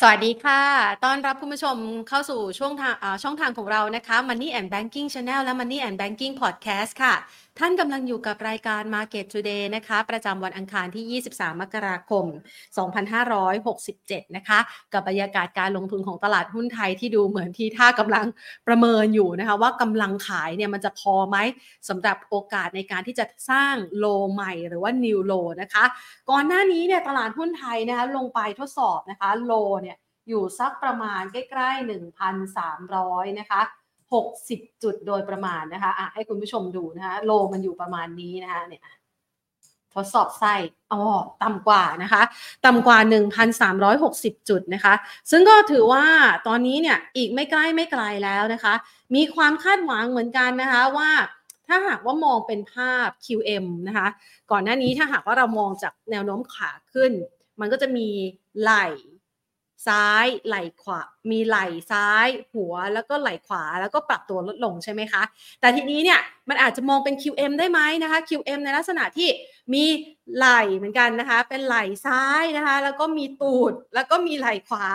[0.00, 0.62] สวัสดีค่ะ
[1.04, 1.76] ต้อนรับคุณผู้ชม
[2.08, 7.14] เข้าสู่ช่วงทางช่องทางของเรานะคะ Money and Banking Channel และ Money and Banking Podcast ค่ะ
[7.60, 12.24] ท่านกำลังอยู่กับรายการ Market Today นะคะ ประจำวันอังคารที่ 23 มกราคม
[13.50, 14.58] 2567 นะคะ
[14.92, 18.26] กับบรรยากาศการลงทุนของตลาดหุ้นไทยที่ดูเหมือนที่ท่ากำลัง
[18.66, 21.36] ประเมินอยู่นะคะ ว่ากำลังขายเนี่ยมันจะพอไหม
[21.88, 25.84] สำหรับโอกาสในการที่จะสร้างโลใหม่หรือว่า new low นะคะ
[26.30, 29.52] ก่อนหน้านี้เนี่ยตลาดหุ้นไทยนะคะลงไปทดสอบนะคะโล
[29.82, 29.96] เนี่ย
[30.28, 31.88] อยู่สักประมาณใกล้ๆ
[32.58, 33.60] 1,300 นะคะ
[34.12, 38.82] 60 จุดโดยประมาณนะคะอะให้คุณผู้ชมดูนะคะโลมันอยู่ประมาณนี้นะคะเนี่ย
[39.94, 40.54] ทดสอบไส้
[40.92, 41.00] อ๋อ
[41.42, 42.22] ต่ำกว่านะคะ
[42.66, 42.98] ต่ำกว่า
[43.78, 44.94] 1,360 จุดนะคะ
[45.30, 46.04] ซึ่งก็ถือว่า
[46.46, 48.74] ตอนนี้เนี่ยอีกไม่ใกล้ไม่ไกลแล้วนะคะ
[49.14, 51.10] มีความคาดหวังเหมือนกันนะคะว่า
[51.66, 54.08] ถ้าหากว่ามองเป็นภาพ QM นะคะ
[54.50, 57.12] ก่อนหน้านี้ถ้าหากว่าเรามองจากแนวโน้มขาขึ้น
[57.60, 58.08] มันก็จะมี
[58.60, 58.72] ไหล
[59.86, 65.22] ซ้ายไหล่ขวา มีไหล่ซ้าย หัวแล้วก็ไหล่ขวาแล้วก็ปรับตัวลดลงใช่ไหมคะ
[65.60, 69.28] แต่ทีนี้เนี่ยมันอาจจะมองเป็น QM ได้ไหมนะคะ QM ในลักษณะที่
[69.74, 69.84] มี
[70.36, 74.86] ไหล่เหมือนกันนะคะ เป็นไหล่ซ้ายนะคะ แล้วก็มีตูดแล้วก็มีไหล่ขวา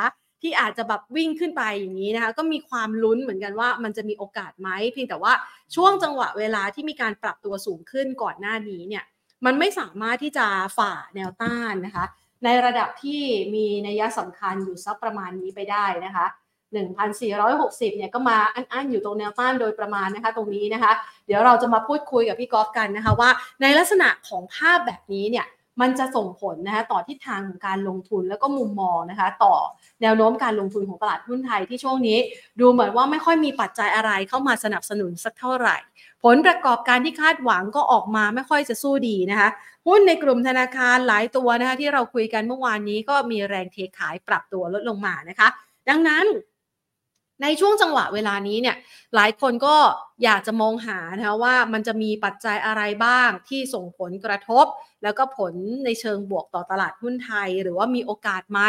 [0.42, 5.34] ที่อาจจะแบบวิ่งขึ้นไปอย่างนี้นะคะ ก็มีความลุ้นเหมือนกันว่ามันจะมีโอกาสไหมเพียงแต่ว่า
[5.76, 9.04] ช่วงจังหวะเวลาที่มีการปรับตัวสูงขึ้นก่อนหน้านี้เนี่ย
[9.46, 10.46] มันไม่สามารถที่จะ
[10.78, 12.06] ฝ่าแนวต้านนะคะ
[12.44, 13.22] ในระดับที่
[13.56, 16.26] มีนัยสำคัญอยู่สักประมาณนี้ไปได้นะคะ
[16.72, 20.92] 1,460เนี่ยก็มาอันๆอยู่ตรงแนวต้านโดยประมาณนะคะตรงนี้นะคะ
[21.26, 23.30] เดี๋ยวเราจะมาพูดคุยกับพี่กอล์ฟกันนะคะว่า
[23.62, 25.46] ในลักษณะของภาพแบบนี้เนี่ย
[25.82, 29.56] มันจะส่งผลนะคะต่อทิศทางของการลงทุนแล้วก็มุมมองนะคะ ต่อ
[30.02, 32.18] แนวโน้มการลงทุนของตลาดหุ้นไทยที่ช่วงนี้
[32.60, 35.78] ดูเหมือนว่าไม่ค่อยมีปัจจัยอะไรเข้ามาสนับสนุนสักเท่าไหร่
[36.24, 39.50] ผลประกอบการที่คาดหวังก็ออกมาไม่ค่อยจะสู้ดีนะคะ
[39.88, 45.48] หุ้นในกลุ่มธนาคารหลายตัวนะคะที่เราคุยกันเมื่อวานนี้ก็มีแรงเทขายปรับตัวลดลงมานะคะ
[45.90, 46.26] ดังนั้น
[47.42, 48.76] ในช่วงจังหวะเวลานี้เนี่ย
[49.16, 49.76] หลายคนก็
[50.24, 54.66] อยากจะมองหานะคะว่ามันจะมีปัจจัยอะไรบ้างที่ส่งผลกระทบ
[55.04, 55.54] แล้วก็ผล
[55.86, 58.60] ในเชิงบวกต่อตลาดหุ้นไทย หรือว่ามีโอกาสไหม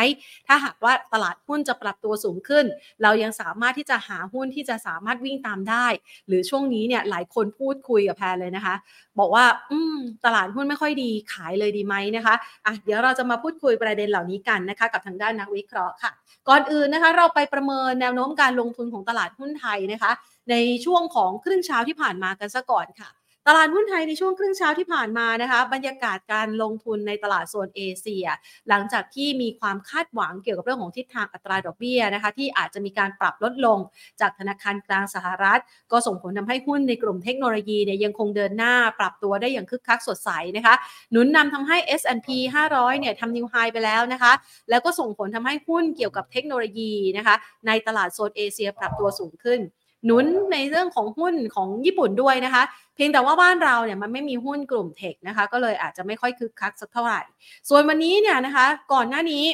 [0.47, 2.65] ถ้าหากว่าตลาดหุ้นจะปรับตัวสูงขึ้น
[3.03, 5.87] เรายังสามารถที่จะหาหุ้นที่จะสามารถวิ่งตามได้
[6.29, 8.75] หรือช่วงนี้เนี่ยหลายคนพูดคุยกับแพรเลยนะคะ
[9.19, 12.35] บอกว่าอืมตลาดหุ้นไม่ค่อยดีขายเลยดีไหมนะคะ
[12.67, 16.13] อะเดี๋ยวเราจะมาพูดคุยประเด็นเหล่านี้กันนะคะ กับทางด้านนักวิเคราะห์ค่ะ
[16.49, 20.13] ก่อนอื่นนะคะ เราไปประเมินแนวโน้มการลงทุนของตลาดหุ้นไทยนะคะ
[20.51, 23.11] ในช่วงของครึ่งเช้าที่ผ่านมากันซะก่อนค่ะ
[23.49, 28.27] ตลาดหุ้นไทยในช่วงครึ่งเช้าที่ผ่านมานะคะ บรรยากาศการลงทุนในตลาดโซนเอเชีย
[28.69, 33.79] หลังจากที่มีความคาดหวังเกี่ยวกับเรื่องของทิศทางอัตราดอกเบี้ยนะคะ ที่อาจจะมีการปรับลดลง
[34.21, 35.61] จากธนาคารกลางสหรัฐ
[35.93, 40.75] ก็ส่งผลทำให้หุ้นในกลุ่มเทคโนโลยีเนี่ยยังคงเดินหน้าปรับตัวได้อย่างคึกคักสดใสนะคะ
[41.11, 44.33] หนุนนำทำให้ S&P 500 เนี่ยทำนิวไฮไปแล้วนะคะ
[44.71, 47.35] แล้วก็ส่งผลทำให้หุ้นเกี่ยวกับเทคโนโลยีนะคะ
[47.67, 49.61] ในตลาดโซนเอเชียปรับตัวสูงขึ้น
[50.07, 52.63] หนุนในเรื่องของหุ้นของญี่ปุ่นด้วยนะคะ
[52.95, 57.21] เพียงแต่ว่าบ้านเราเนี่ยมันไม่มีหุ้นกลุ่มเทคนะคะ ก็เลยอาจจะไม่ค่อยคึกคักสักเท่าไหร่
[57.69, 59.45] ส่วนวันนี้เนี่ยนะคะ ก่อนหน้านี้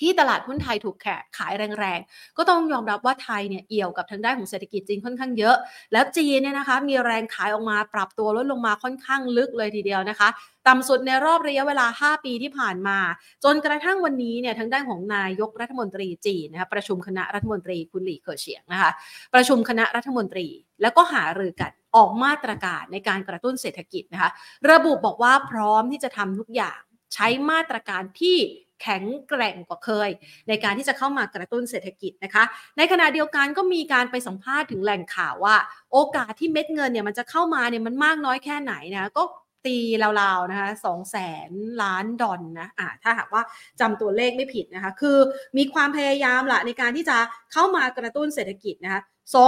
[0.00, 5.56] ที่ตลาดหุ้นไทยถูกแขกขายแรงๆ ก็ต้องยอมรับว่าไทยเนี่ยเอี่ยวกับทางด้านของเศรษฐกิจจีนค่อนข้างเยอะ
[5.92, 10.28] แล้วจีนเนี่ยนะคะมีแรงขายออกมาปรับตัวลดลงมาค่อนข้างลึกเลยทีเดียวนะคะ
[10.68, 12.98] ต่ำสุดในรอบระยะเวลา 5 ปีที่ผ่านมา
[13.44, 18.90] จนกระทั่งวันนี้เนี่ยทางด้านของนายกรัฐมนตรีจีนนะคะประชุมคณะรัฐมนตรีคุณหลี่เกิดเฉียงนะคะ
[19.34, 20.46] ประชุมคณะรัฐมนตรี
[20.82, 24.30] แล้วก็หารือกันออกมาตรการในการกระตุ้นเศรษฐกิจนะคะ
[24.70, 26.80] ระบุบอกว่าพร้อมที่จะทำทุกอย่าง
[27.14, 28.36] ใช้มาตรการที่
[28.82, 30.10] แข็งแกร่งกว่าเคย
[30.48, 32.44] ในการที่จะเข้ามากระตุ้นเศรษฐกิจนะคะ
[32.76, 35.56] ในขณะเดียวกันก็มีการไปสัมภาษณ์ถึงแหล่งข่าวว่า
[35.92, 39.22] โอกาสที่เม็ดเงินเนี่ยมันจะเข้ามาเนี่ยมันมากน้อยแค่ไหนนะก็
[39.66, 41.16] ตีราวๆนะคะสองแส
[41.48, 41.50] น
[41.82, 43.42] ล้านดอลนะอ่าถ้าหากว่า
[43.80, 45.18] จำตัวเลขไม่ผิดนะคะ คือ
[45.56, 47.18] มีความพยายามละในการที่จะ
[47.52, 49.00] เข้ามากระตุ้นเศรษฐกิจนะคะ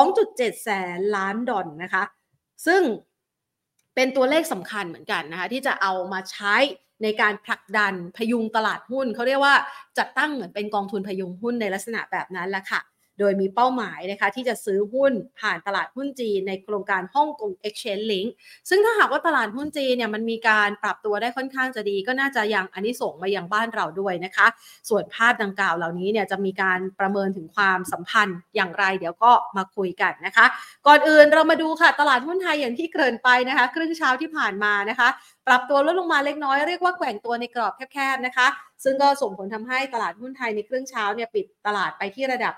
[0.09, 2.03] 2.7 แสนล้านดอลนะคะ
[2.67, 2.83] ซึ่ง
[3.95, 6.57] เป็นตัวเลขสำคัญเหมือนกันนะคะ ที่จะเอามาใช้
[7.03, 9.55] ในการผลักดันพยุงตลาดหุ้น เขาเรียกว่า
[9.99, 12.81] จัดตั้งเหมือนเป็นกองทุนพยุงหุ้นในลักษณะแบบนั้นแหละค่ะ
[13.19, 18.29] โดยมีเป้าหมายนะคะที่จะซื้อหุ้นผ่านตลาดหุ้นจีนในโครงการฮ่องกง Exchange Link
[18.69, 24.47] ซึ่งถ้าหากว่าตลาดหุ้นจีนเนี่ยมันมีการปรับตัวได้ค่อนข้างจะดี ก็น่าจะยังอันนี้ส่งมายังบ้านเราด้วยนะคะ
[24.89, 30.47] ส่วนภาพดังกล่าวเหล่านี้เนี่ยจะมีการประเมินถึงความสัมพันธ์อย่างไร เดี๋ยวก็มาคุยกันนะคะ
[30.87, 35.09] ก่อนอื่นเรามาดูค่ะตลาดหุ้นไทยอย่างที่เกริ่นไปนะคะ ครึ่งเช้าที่ผ่านมานะคะ
[35.49, 38.49] ปรับตัวลดลงมาเล็กน้อยเรียกว่าแกว่งตัวในกรอบแคบๆนะคะ
[38.85, 42.55] ซึ่งก็ส่งผลทำให้ตลาดหุ้นไทยในครึ่งเช้าเนี่ยปิดตลาดไปที่ระดับ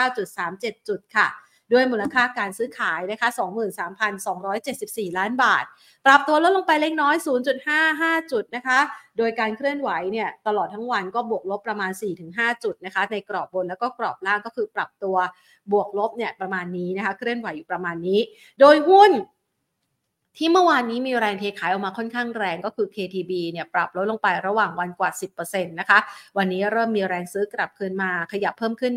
[0.00, 1.28] 1,369.37 จุดค่ะ
[1.72, 3.28] ด้วยมูลค่าการซื้อขายนะคะ
[4.02, 5.64] 23,274 ล้านบาท
[6.06, 7.14] ปรับตัวลดลงไปเล็กน้อย
[7.74, 8.78] 0.55 จุดนะคะ
[9.18, 11.90] โดยการเคลื่อนไหวเนี่ยตลอดทั้งวันก็บวกลบประมาณ
[12.26, 15.16] 4-5 จุดนะคะ ในกรอบบนแล้วก็กรอบล่างก็คือปรับตัว
[15.72, 18.20] บวกลบเนี่ยประมาณนี้นะคะ เคลื่อนไหวอยู่ประมาณนี้
[18.60, 19.10] โดยหุ้น
[20.38, 25.10] ที่เมื่อวานนี้มีแรงเทขายออกมาค่อนข้างแรงก็คือ KTB เนี่ยปรับลดลงไประหว่างวันกว่า
[25.40, 25.98] 10%นะคะ
[26.36, 28.92] วันนี้เริ่มมีแรงซื้อกลับคืนมาขยับเพิ่มขึ้น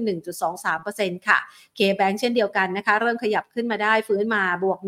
[0.61, 1.39] 1.23%ค่ะ
[1.77, 4.79] KBank เช่นเดียวกันนะคะ เริ่มขยับขึ้นมาได้ฟื้นมาบวก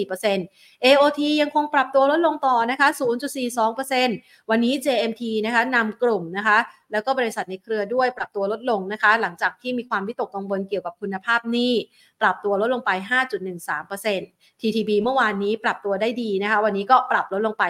[0.00, 2.88] 1.24% AOT ยังคงปรับตัวลดลงต่อนะคะ
[3.68, 6.58] 0.42%วันนี้ JMT นะคะนำกลุ่มนะคะ
[6.92, 11.72] แล้วก็บริษัทในเครือด้วยปรับตัวลดลงนะคะ หลังจากที่มีความวิตกกังวลเกี่ยวกับคุณภาพหนี้
[12.20, 12.90] ปรับตัวลดลงไป
[13.80, 17.64] 5.13% TTB เมื่อวานนี้ปรับตัวได้ดีนะคะ วันนี้ก็ปรับลดลงไป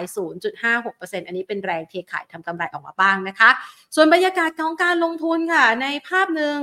[0.61, 3.49] 0.56%อันนี้เป็นแรงเทขายทำกำไรออกมาบ้างนะคะ
[3.95, 6.59] ส่วนบรรยากาศของการลงทุนค่ะ ในภาพหนึ่ง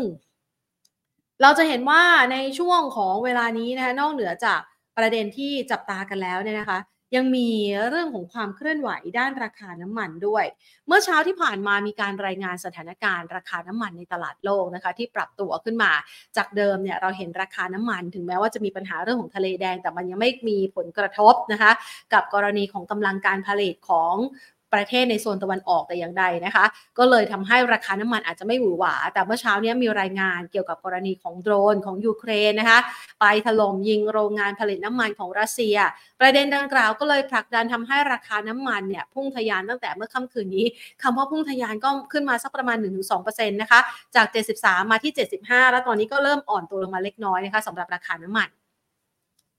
[1.43, 2.03] เราจะเห็นว่า
[2.33, 4.61] ในช่วงของเวลานี้นะคะนอกเหนือจาก
[4.97, 6.79] ประเด็นที่จับตากันแล้วเนี่ยนะคะ
[7.15, 7.49] ยังมี
[7.89, 10.45] เรื่องของความเคลื่อนไหวด้านราคาน้ำมันด้วย
[10.87, 15.93] เมื่อเช้าที่ผ่านมามีการรายงานสถานการณ์ราคาน้ำมันในตลาดโลกนะคะ ที่ปรับตัวขึ้นมา
[16.37, 21.73] จากเดิมเนี่ยเราเห็นราคาน้ำมัน ถึงแม้ว่าจะมีปัญหาเรื่องของทะเลแดง แต่มันยังไม่มีผลกระทบนะคะ
[22.13, 24.15] กับกรณีของกำลังการผลิตของ
[24.75, 26.65] ประเทศในโซนตะวันออกแต่อย่างใดนะคะ
[26.99, 32.79] ก็เลยทำให้ราคาน้ำมันอาจจะไม่หวือหวา แต่เมื่อเช้านี้มีรายงานเกี่ยวกับกรณีของโดรนของยูเครนนะคะ
[33.21, 35.77] ไปถล่มยิงโรงงานผลิตน้ำมันของรัสเซีย
[36.21, 40.67] ประเด็นดังกล่าวก็เลยผลักดันทำให้ราคาน้ำมันเนี่ยพุ่งทะยานตั้งแต่เมื่อค่ำคืนนี้
[41.03, 42.77] คำว่าพุ่งทะยานก็ขึ้นมาสักประมาณ
[43.15, 43.81] 1-2%นะคะ
[44.17, 44.27] จาก
[44.59, 45.13] 73 มาที่
[45.43, 48.51] 75 แล้วตอนนี้ก็เริ่มอ่อนตัวลงมาเล็กน้อยนะคะสำหรับราคาน้ำมัน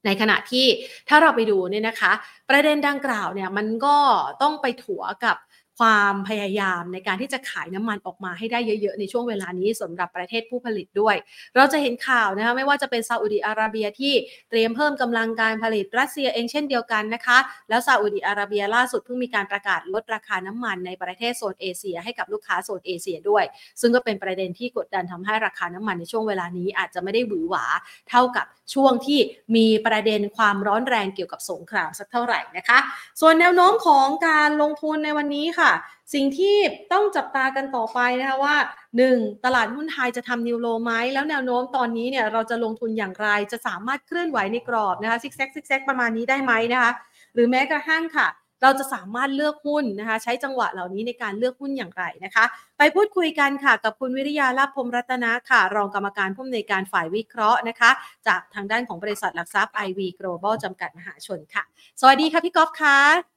[0.05, 0.65] ในขณะที่
[1.09, 2.11] ถ้าเราไปดูเนี่ยนะคะ
[2.49, 3.97] ประเด็นดังกล่าวเนี่ยมันก็
[4.41, 5.37] ต้องไปถัวกับ
[5.80, 11.16] ความพยายามในการที่จะขายน้ำมันออกมาให้ได้เยอะๆ ในช่วงเวลานี้สำหรับประเทศผู้ผลิตด้วย
[11.56, 14.13] เราจะเห็นข่าวนะคะไม่ว่าจะเป็นซาอุดีอาระเบียที่
[14.50, 17.38] เตรียมเพิ่มกำลังการผลิตรัสเซียเองเช่นเดียวกันนะคะ
[17.69, 23.44] แล้วซาอุดีอาระเบียล่าสุดเพิ่งมีการประกาศลดราคาน้ำมันในประเทศโซนเอเชีย ให้กับลูกค้าโซนเอเชียด้วย
[23.81, 27.66] ซึ่งก็เป็นประเด็นที่กดดันทำให้ราคาน้ำมันในช่วงเวลานี้อาจจะไม่ได้หวือหวา
[28.10, 29.19] เท่ากับช่วงที่
[29.56, 32.77] มีประเด็นความร้อนแรงเกี่ยวกับสงครามสักเท่าไหร่นะคะ
[33.22, 35.64] ส่วนแนวโน้มของการลงทุนในวันนี้ค่ะ
[36.13, 36.56] สิ่งที่
[36.94, 38.56] ต้องจับตากันต่อไปนะคะว่า
[39.00, 39.45] 1.
[39.45, 46.91] ตลาดหุ้นไทยจะทำนิวโลไหมแล้วแนวโน้มตอนนี้เนี่ยเราจะลงทุนอย่างไรจะสามารถเคลื่อนไหวในกรอบนะคะซิกแซกซิกแซกประมาณนี้ได้ไหมนะคะ
[47.33, 48.27] หรือแม้กระทั่งค่ะ
[48.63, 52.45] เราจะสามารถเลือกหุ้นนะคะใช้จังหวะเหล่านี้ในการเลือกหุ้นอย่างไรนะคะ
[52.77, 57.91] ไปพูดคุยกันค่ะกับคุณวิริยาลาภพมรัตนะค่ะ รองกรรมการผู้อำนวยการฝ่ายวิเคราะห์นะคะ
[58.27, 61.63] จากทางด้านของบริษัทหลักทรัพย์ IV Global จำกัดมหาชนค่ะ
[62.01, 63.34] สวัสดีค่ะพี่ก๊อฟค่ะ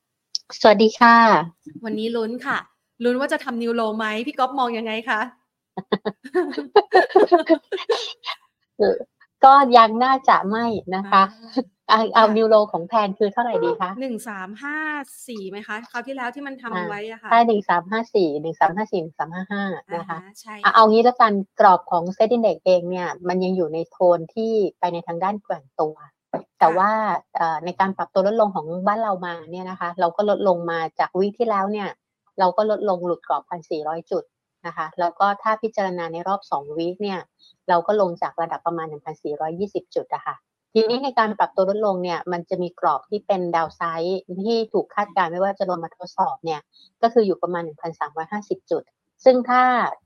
[0.60, 1.16] สวัสดีค่ะ
[1.84, 2.58] วันนี้ลุ้นค่ะ
[3.04, 5.20] ลุ้นว่าจะทำ new low ไหมพี่ก๊อฟมองยังไงคะ
[9.44, 10.66] ก็ยังน่าจะไม่
[10.96, 11.22] นะคะ
[12.14, 14.78] เอา new low ของแพนคือเท่าไหร่ดีคะหนึ่งสามห้า
[15.28, 25.96] สี่ไหมคะคราวที่แล้วที่มันทำไว้อะค่ะใช่หนึ่งสามห้าสี่หนึ่งสามห้าสี่หนึ่งสามห้าห้านะคะใช่เอางี้แล้วกันกรอบของ SET Index เองเนี่ย มันยังอยู่ในโทนที่ไปในทางด้านแกว่งตัว
[26.60, 26.90] แต่ว่า
[27.64, 31.88] ในการปรับตัวลดลงของบ้านเรามาเนี่ยนะคะ เราก็ลดลงมาจากวีที่แล้วเนี่ย
[32.38, 33.42] เราก็ลดลงหลุดกรอบ
[33.76, 34.24] 1,400 จุด
[34.66, 37.20] นะคะ แล้วก็ถ้าพิจารณาในรอบ 2วีคเนี่ย
[37.68, 38.86] เราก็ลงจากระดับประมาณ
[39.40, 40.36] 1,420 จุดนะคะ
[40.74, 46.60] ทีนี้ในการปรับตัวลดลงเนี่ย มันจะมีกรอบที่เป็นดาวไซด์ที่ถูกคาดการณ์ไม่ว่าจะลงมาทดสอบเนี่ย
[47.02, 47.62] ก็คืออยู่ประมาณ
[48.16, 48.82] 1,350 จุด
[49.24, 49.62] ซึ่งถ้า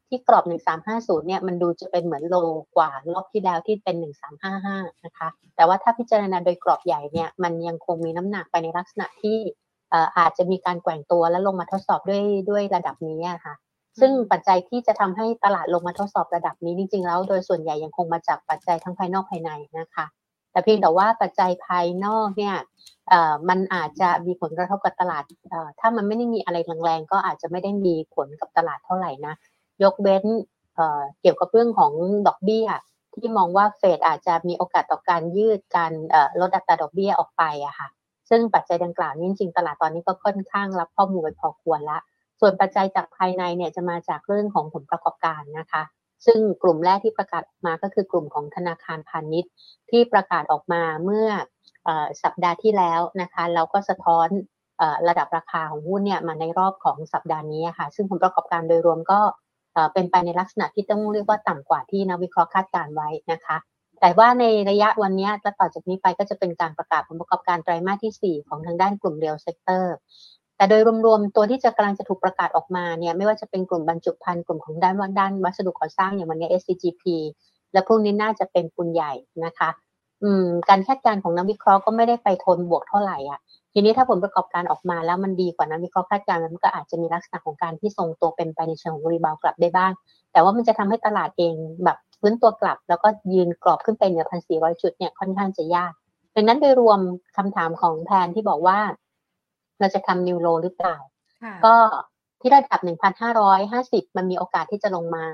[0.08, 0.44] ที่กรอบ
[0.84, 2.36] 1350 เนี่ย มันดูจะเป็นเหมือนโล
[2.76, 3.96] กว่า รอบที่แล้วที่เป็น
[4.50, 9.38] 1355 นะคะ แต่ว่าถ้าพิจารณาโดยกรอบใหญ่เนี่ย มันยังคงมีน้ำหนักไปในลักษณะที่
[10.18, 13.54] อาจจะมีการแกว่งตัวและลงมาทดสอบด้วยด้วยระดับนี้ค่ะ
[14.00, 20.04] ซึ่งปัจจัยที่จะทำให้ตลาดลงมาทดสอบระดับนี้จริงๆแล้ว โดยส่วนใหญ่ยังคงมาจากปัจจัยทั้งภายนอกภายในนะคะ
[20.52, 22.56] แต่เพียงแต่ว่าปัจจัยภายนอกเนี่ย
[23.48, 25.22] มันอาจจะมีผลกระทบกับตลาด
[25.80, 29.34] ถ้ามันไม่ได้มีอะไรแรงๆ ก็อาจจะไม่ได้มีผลกับตลาดเท่าไหร่นะ
[29.82, 30.24] ยกเว้น
[31.20, 31.92] เกี่ยวกับเรื่องของ
[32.26, 32.66] ดอกเบี้ย
[33.22, 35.92] ที่มองว่าเฟดอาจจะมีโอกาสต่อการยืดการ
[36.40, 37.88] ลดอัตราดอกเบี้ยออกไปอะค่ะ
[38.30, 41.98] ซึ่งปัจจัยดังกล่าวนี้จริงตลาดตอนนี้ก็ค่อนข้างรับข้อมูลไปพอควรละ
[42.40, 45.82] ส่วนปัจจัยจากภายในเนี่ยจะมาจากเรื่องของผลประกอบการนะคะ
[46.26, 49.52] ซึ่งกลุ่มแรกที่ประกาศมาก็คือกลุ่มของธนาคารพาณิชย์
[49.90, 51.28] ที่ประกาศออกมาเมื่อ
[52.22, 54.28] สัปดาห์ที่แล้วนะคะแล้วก็สะท้อน
[55.08, 59.20] ระดับราคาของหุ้นเนี่ยมาในรอบของสัปดาห์นี้ค่ะ ซึ่งผลประกอบการโดยรวมก็
[59.92, 63.56] เป็นไปในลักษณะที่ต้องเรียกว่าต่ำกว่าที่นักวิเคราะห์คาดการณ์ไว้นะคะ
[64.00, 69.94] แต่ว่าในระยะวันนี้และต่อจากนี้ไปก็จะเป็นการประกาศผลประกอบการไตรมาสที่ 4 ของทางด้านกลุ่ม real sector
[70.62, 77.02] แต่โดยรวมๆตัวที่จะกำลังจะถูกประกาศออกมาเนี่ยไม่ว่าจะเป็นกลุ่มบรรจุภัณฑ์กลุ่มของด้านวัด้านวัสดุก่อสร้างอย่างวันนี้ SCGP
[77.72, 79.12] และพวกนี้น่าจะเป็นปุนใหญ่
[79.44, 79.70] นะคะ
[80.22, 83.40] อืมการคาดการณ์ของนักวิเคราะห์ก็ไม่ได้ไปทนบวกเท่าไหร่อะ
[83.72, 89.92] ทีนี้ถ้าผลประกอบการออกมาแล้วมันดีกว่านักวิเคราะห์คาดการณ์มันก็อาจจะมีลักษณะของการที่ทรงตัวเป็นไปในเชิงของรีบาวกลับได้บ้าง
[90.32, 91.54] แต่ว่ามันจะทำให้ตลาดเอง
[91.84, 95.92] แบบฟื้นตัวกลับ แล้วก็ยืนกรอบขึ้นไปเหนือพันสี่ร้อยจุดเนี่ยค่อนข้างจะยาก
[96.34, 97.00] ดังนั้นโดยรวม
[97.36, 98.78] คำถามของแพนที่บอกว่า
[99.82, 100.96] เราจะทำนิวโรหรือเปล่า
[101.64, 101.74] ก็
[102.40, 102.80] ที่ระดับ
[103.48, 105.24] 1,550 มันมีโอกาสที่จะลงมา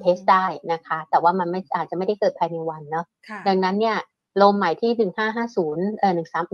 [0.00, 3.04] เทสได้นะคะ แต่ว่ามันไม่อาจจะไม่ได้เกิดภายในวันเนาะ
[3.48, 3.96] ดังนั้นเนี่ย
[4.42, 5.10] ลมใหม่ที่
[5.46, 6.44] 1550เอ่อ13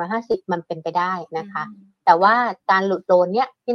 [0.00, 1.64] 1,350 มันเป็นไปได้นะคะ
[2.04, 2.34] แต่ว่า
[2.70, 3.74] การหลุดโลนเนี่ยที่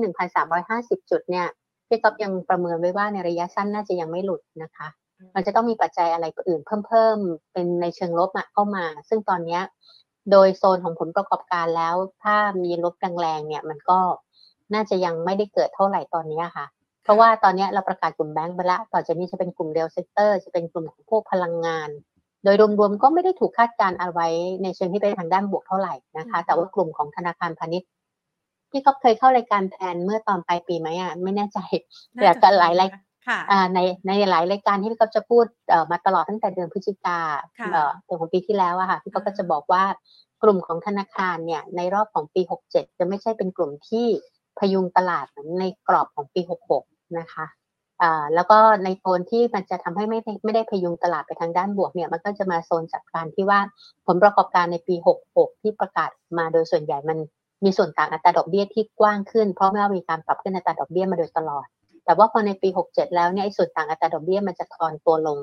[0.56, 1.48] 1,350 จุดเนี่ย
[1.88, 4.88] พี่ก๊อฟยังประเมินไว้ว่าในระยะสั้นน่าจะยังไม่หลุดนะคะ
[5.36, 7.18] มันจะต้องมีปัจจัยอะไรอื่นเพิ่มเพิ่ม
[7.54, 9.60] เป็นในเชิงลบเข้ามา ซึ่งตอนนี้
[10.32, 14.00] โดยโซนของผลประกอบการแล้ว ถ้ามีลบแรงๆเนี่ย มันก็
[14.74, 16.66] น่าจะยังไม่ได้เกิดเท่าไหร่ตอนนี้ค่ะ
[17.04, 21.90] เพราะว่าตอนนี้เราประกาศกลุ่มแบงก์ไปละต่อจากนี้จะเป็นกลุ่ม real sector จะเป็นกลุ่มของพวกพลังงาน
[22.44, 24.28] โดยรวมๆก็ไม่ได้ถูกคาดการณ์เอาไว้
[24.64, 27.90] ในเชิงที่ไปทางด้านบวกเท่าไหร่นะคะ แต่ว่ากลุ่มของธนาคารพาณิชย์
[28.72, 31.60] ที่เขาเคยเข้ารายการแทนเมื่อตอนปลายปีไหมอะไม่แน่ใจ
[32.14, 32.90] แต่กันหลายราย
[33.74, 35.46] ในในหลายรายการที่พี่ก๊อฟจะพูด
[35.92, 37.20] มาตลอดตั้งแต่เดือนพฤศจิกา
[38.04, 39.84] เดือนของปีที่แล้วอะค่ะพี่ก๊อฟก็จะบอกว่า
[40.44, 44.08] กลุ่มของธนาคารเนี่ยในรอบของปี 67 จะไม่ใช่เป็นกลุ่มที่
[44.60, 45.26] พยุงตลาด
[45.60, 46.42] ในกรอบของปี
[46.80, 47.46] 66 นะคะ
[48.02, 53.60] อ่าแล้วก็ในโซนที่มันจะทำให้ไม่ไม่ได้พยุงตลาดไปทางด้านบวกเนี่ยมันก็จะมาโซนจากการที่ว่า
[54.08, 54.96] ผลประกอบการในปี
[55.30, 57.18] 66 ที่ประกาศมาโดยส่วนใหญ่มัน
[57.64, 61.68] มีส่วนต่างอัตราดอกเบี้ยที่กว้างขึ้นเพราะไม่ว่ามีการปรับขึ้นอัตราดอกเบี้ยมาโดยตลอด
[62.08, 65.40] แต่ว่าพอในปี 67 แล้วเนี่ยส่วนต่างอัตราดอกเบี้ยมันจะทอนตัวลง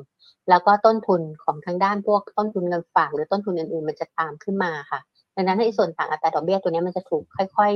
[0.49, 5.01] แล้วก็ต้นทุนของทางด้านพวกต้นทุนเงินฝากหรือต้นทุนอื่นๆ มันจะตามขึ้นมาค่ะ
[5.37, 7.73] ดังนั้นในส่วนต่างอัตราดอกเบี้ยตัวนี้มันจะถูกค่อย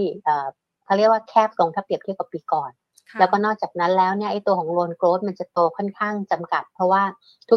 [0.46, 2.70] ๆเขาเรียกว่าแคบลงถ้าเปรียบเทียบกับปีก่อน
[3.18, 7.02] แล้วก็นอกจากนั้นแล้วเนี่ยไอ้ตัวของโลนโกรดมันจะโตค่อนข้างจำกัด เพราะว่า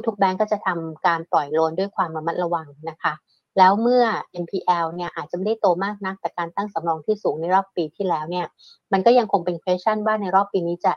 [0.07, 3.13] ทุกๆแบงก์ก็จะทำการปล่อยโลนด้วยความระมัดระวังนะคะ
[3.57, 4.03] แล้วเมื่อ
[4.43, 8.45] NPL เนี่ยอาจจะไม่ได้โตมากนัก แต่การตั้งสำรองที่สูงในรอบปีที่แล้วเนี่ย
[8.93, 10.93] มันก็ยังคงเป็น question ว่าในรอบปีนี้จะ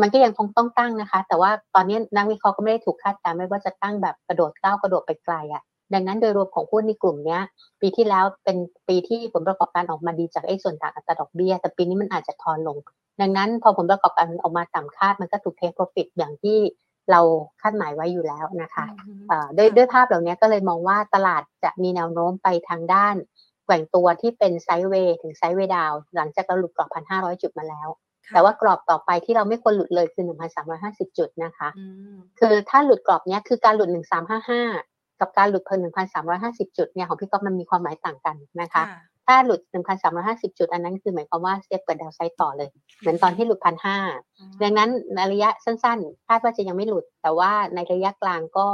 [0.00, 5.62] มันก็ยังคงต้องตั้งนะคะ แต่ว่าตอนนี้นักวิเคราะห์ก็ไม่ได้ถูกคาดการณ์ไม่ว่าจะตั้งแบบกระโดดก้าวกระโดดไปไกลอะ่ะ
[5.94, 7.42] ดังนั้นโดยรวมของหุ้นในกลุ่มเนี้ย
[7.80, 8.56] ปีที่แล้วเป็น
[8.88, 12.76] ปีที่ผลประกอบการออกมาดีจากไอ้ส่วนต่างอัตราดอกเบี้ย แต่ปีนี้มันอาจจะทอนลง
[13.20, 16.58] ดังนั้นพอผลประกอบการออกมาต่ำคาดมันก็ถูกเทคโปรฟิตอย่างที่
[17.10, 17.20] เรา
[17.60, 18.84] คาดหมายไว้อยู่แล้วนะคะ
[19.56, 23.14] ด้วยด้วยภาพเหล่านี้ก็เลยมองว่าตลาดจะมีแนวโน้มไปทางด้าน
[23.64, 27.88] แกว่งตัวที่เป็นไซด์เวย์ถึงไซด์เวย์ดาวหลังจากเราหลุดกรอบพันห้าร้อยจุดมาแล้ว
[28.32, 31.68] แต่ว่ากรอบต่อไปที่เราไม่ควรหลุดเลยคือหนึ่งพันสามร้อยห้าสิบจุดนะคะ
[32.38, 34.62] คือถ้าหลุดกรอบนี้คือการหลุดหนึ่งสามห้าห้า
[35.20, 38.82] กับการหลุดเพิ่มหนึ่งพันสามร้อยห้าสิบจุดเนี่ยของพี่ก๊อฟมันมีความหมายต่างกันนะคะ
[39.26, 39.60] ถ้าหลุด
[40.08, 42.68] 1,350 จุดอันนั้นคือหมายความว่าเซฟเปิดดาวไซต์ต่อเลย
[43.00, 43.98] เหมือนตอนที่หลุดพันห้า
[44.62, 48.66] ดังนั้นในระยะสั้นๆ คาดว่าจะยังไม่หลุด แต่ว่าในระยะกลางก็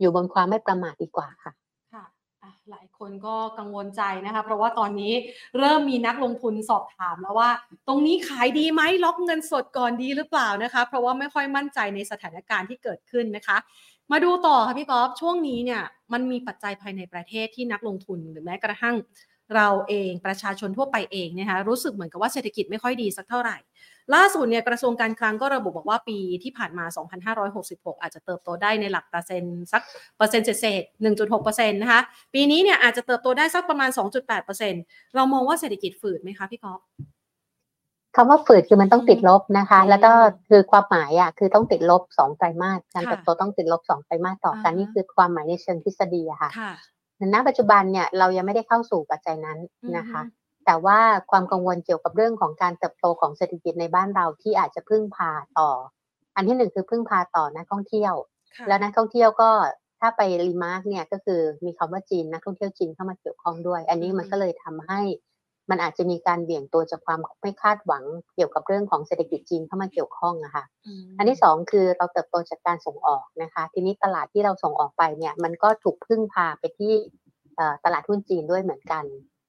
[0.00, 1.52] อยู่บนความไม่ประมาทดีกว่าค่ะค่ะ
[2.70, 5.12] หลายคนก็กังวลใจนะคะ เพราะว่าตอนนี้
[5.58, 7.50] เริ่มมีนักลงทุนสอบถามแล้วว่า
[7.88, 13.56] ตรงนี้ขายดีไหมล็อกเงินสดก่อนดีหรือเปล่านะคะ เพราะว่าไม่ค่อยมั่นใจในสถานการณ์ที่เกิดขึ้นนะคะ
[14.12, 18.96] มาดูต่อค่ะพี่กอล์ฟช่วงนี้เนี่ยมันมีปัจจัยภายในประเทศที่นักลงทุนหรือแม้กระทั่ง
[19.54, 23.56] เราเองประชาชนทั่วไปเองนะคะรู้สึกเหมือนกับว่าเศรษฐกิจไม่ค่อยดีสักเท่าไหร่
[24.14, 26.84] ล่าสุดเนี่ยกระทรวงการคลังก็ระบุบอกว่าปีที่ผ่านมา
[27.44, 29.82] 2,566 อาจจะเติบโตได้ในหลักเปอร์เซ็นต์สัก
[30.16, 30.82] เปอร์เซ็นต์เศษ
[31.32, 32.00] 1.6%นะคะ
[32.34, 33.90] ปีนี้เนี่ยอาจจะเติบโตได้สักประมาณ
[34.52, 36.80] 2.8%เรามองว่าเศรษฐกิจฝืดไหมคะพี่กอล์ฟ
[38.16, 40.12] คำว่าฝืดคือมันต้องติดลบนะคะ แล้วก็
[40.48, 46.50] คือความหมายอะคือต้องติดลบสองไตรมาสการเติบโตต้องติดลบสองไตรมาสต่อกันนี่คือความหมายในเชิงทฤษฎีอะค่ะ
[47.34, 49.58] ณปัจจุบันเนี่ยเรายังไม่ได้เข้าสู่ปัจจัยนั้น
[49.96, 50.22] นะคะ
[50.66, 50.98] แต่ว่า
[51.30, 55.70] ความกังวลเกี่ยวกับเรื่องของการเติบโตของเศรษฐกิจในบ้านเราที่อาจจะพึ่งพาต่อ
[56.36, 58.14] อันที่หนึ่งคือพึ่งพาต่อนักท่องเที่ยว
[58.68, 59.50] แล้วนักท่องเที่ยวก็
[60.00, 65.00] ถ้าไป remark เนี่ยก็คือมีคำว่าจีนนักท่องเที่ยวจีนเข้ามาเกี่ยวข้องด้วย อันนี้มันก็เลยทำให้
[65.70, 70.64] มันอาจจะมีการเบี่ยงตัวจากความไม่คาดหวังเกี่ยวกับเรื่องของเศรษฐกิจจีนเข้ามาเกี่ยวข้องนะคะ
[71.18, 76.92] อันที่สองคือเราเติบโตจากการส่งออกนะคะ ทีนี้ตลาดที่เราส่งออกไปเนี่ยมันก็ถูกพึ่งพาไปที่
[77.84, 79.04] ตลาดหุ้นจีนด้วยเหมือนกัน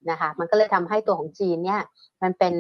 [0.10, 1.82] นะคะมันก็เลยทำให้ตัวของจีนเนี่ย
[2.24, 2.54] มันเป็น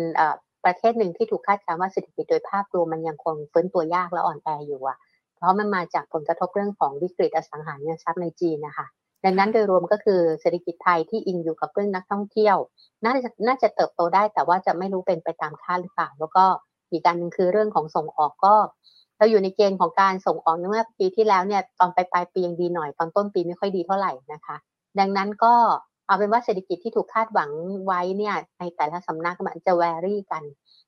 [0.65, 4.97] ประเทศหนึ่งที่ถูกคาดการณ์ว่าเศรษฐกิจโดยภาพรวมมันยังคงฟื้นตัวยากและอ่อนแออยู่อะ
[5.35, 8.85] เพราะมันมาจากผลกระทบเรื่องของวิกฤตอสังหาริมทรัพย์ในจีนนะคะ
[9.25, 12.57] ดังนั้นโดยรวมก็คือเศรษฐกิจไทยที่อิงอยู่กับเรื่องนักท่องเที่ยว
[13.03, 16.45] น่าจะน่าจะเติบโตได้แต่ว่าจะไม่รู้เป็นไปตามคาดหรือเปล่าแล้วก็
[16.91, 18.55] อีกการหนึ่งคือเรื่องของส่งออกก็
[19.17, 24.55] เราอยู่ในเกณฑ์ของการส่งออกเมื่อปีที่แล้วเนี่ยตอนปลายปลายปียังดีหน่อยตอนต้นปีไม่ค่อยดีเท่าไหร่นะคะ
[24.99, 25.53] ดังนั้นก็
[26.05, 27.51] เอาเป็นว่าเศรษฐกิจที่ถูกคาดหวัง
[27.85, 30.43] ไว้เนี่ยในแต่ละสำนักมันจะ vary กัน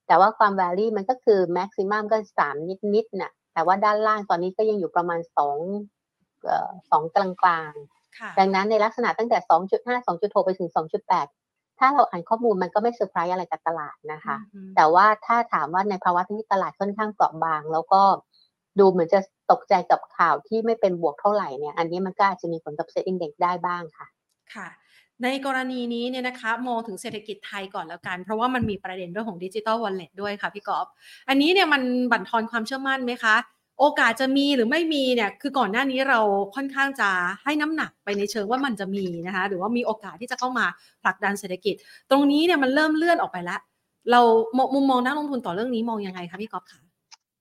[0.08, 2.56] แต่ว่าความ vary มันก็คือ maximum ก็สาม
[2.96, 5.58] นิดๆน่ะแต่ว่าด้านล่างตอนนี้ก็ยังอยู่ประมาณสอง
[6.92, 7.74] สองกลางกลาง
[8.40, 10.70] ดังนั้นในลักษณะตั้งแต่ 2.5 2.6 ไปถึง
[11.24, 14.38] 2.8 ถ้าเราอ่านข้อมูลมันก็ไม่เซอร์ไพรส์อะไรกับตลาดนะคะ
[14.76, 18.02] แต่ว่าถ้าถามว่าในภาวะที่ตลาดค่อนข้างเปราะบาง แล้วก็
[18.80, 19.20] ดูเหมือนจะ
[19.52, 24.08] ตกใจกับข่าวที่ไม่เป็นบวกเท่าไหร่เนี่ย อันนี้มันก็อาจจะมีผลกับ SET Index ได้บ้างค่ะ
[24.54, 24.68] ค่ะ
[25.24, 30.88] ในกรณีนี้เนี่ยนะคะมองถึงเศรษฐกิจไทยก่อนแล้วกัน เพราะว่ามันมีประเด็นเรื่องของ digital wallet ด้วยค่ะพี่กอฟ
[31.30, 33.36] อันนี้เนี่ยมันบั่นทอนความเชื่อมั่นไหมคะ
[33.80, 36.20] โอกาสจะมีหรือไม่มีเนี่ยคือก่อนหน้านี้เรา
[36.56, 37.10] ค่อนข้างจะ
[37.44, 40.66] ให้น้ำหนักไปในเชิงว่ามันจะมีนะคะหรือว่ามีโอกาสที่จะเข้ามา
[41.04, 41.76] ผลักดันเศรษฐกิจ
[42.12, 43.60] ตรงนี้เนี่ยมันเริ่มเลื่อนออกไปแล้ว
[44.12, 44.22] เรา
[44.74, 46.93] มุมมองนักลงทุนต่อเรื่องนี้มองยังไงคะพี่กอฟคะ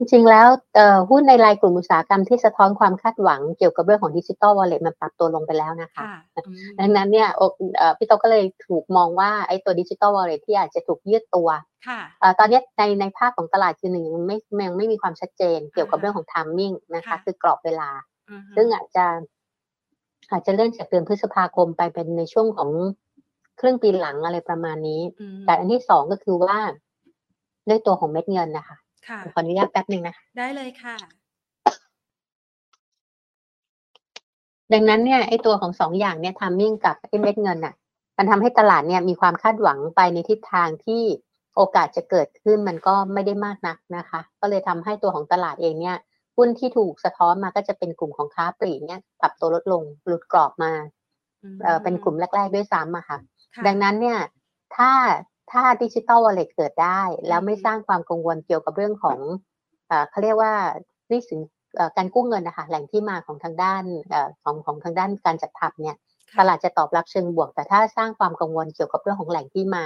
[0.02, 0.48] จริงๆแล้ว
[1.10, 6.04] หุ้นในรายกลุ่มอุตสาหกรรมที่สะท้อนความคาดหวังเกี่ยวกับเรื่องของ digital wallet มันปรับตัวลงไปแล้วนะคะ
[6.78, 7.28] ดังนั้นเนี่ย
[7.98, 11.48] พี่โตก็เลยถูกมองว่าไอ้ตัว digital wallet ที่อาจจะถูกยืดตัว
[12.38, 17.90] ตอนนี้ในในภาคของตลาดคือหนึ่งไม่ยังไม่มีความชัดเจนเกี่ยวกับเรื่องของ timing นะคะคือกรอบเวลา
[18.56, 19.04] ซึ่งอาจจะ
[20.30, 22.70] อาจจะเลื่อนจากเดือนพฤษภาคมไปเป็นในช่วงของ
[23.60, 25.00] ครึ่งปีหลังอะไรประมาณนี้
[25.46, 26.58] แต่อันที่สองก็คือว่า
[27.68, 28.76] ด้วยตัวของเม็ดเงินนะคะ
[29.08, 30.96] ค่ะ ขออนุญาตแป๊บหนึ่งนะได้เลยค่ะ
[34.72, 37.74] ดังนั้นเนี่ยไอ้ตัวของสองอย่างเนี่ยทามมิ่งกับไอ้เม็ดเงินอะ
[38.18, 41.02] มันทำให้ตลาดเนี่ยมีความคาดหวังไปในทิศทางที่
[41.56, 45.96] โอกาสจะเกิดขึ้นมันก็ไม่ได้มากนักนะคะ ก็เลยทำให้ตัวของตลาดเองเนี่ย
[46.36, 50.72] หุ้นที่ถูกสะท้อนมาก็จะเป็นกลุ่มของค้าปลีกเนี่ยปรับตัวลดลงหลุดกรอบมา
[51.64, 53.18] เออเป็นกลุ่มแรก ๆ ด้วยซ้ำอะค่ะ
[53.66, 54.18] ดังนั้นเนี่ย
[54.76, 54.90] ถ้า
[55.52, 59.18] ถ้า digital wallet เกิดได้ แล้วไม่สร้างความกังวลเกี่ยวกับเรื่องของ
[60.10, 60.54] เขาเรียกว่า
[61.10, 61.40] หนี้สิน
[61.96, 63.84] การกู้เงินนะคะแหล่งที่มาของทางด้าน
[64.42, 65.96] ของของทางด้านการจัดทำเนี่ย
[66.38, 69.84] ตลาดจะตอบรับเชิงบวก แต่ถ้าสร้างความกังวลเกี่ยวกับเรื่องของแหล่งที่มา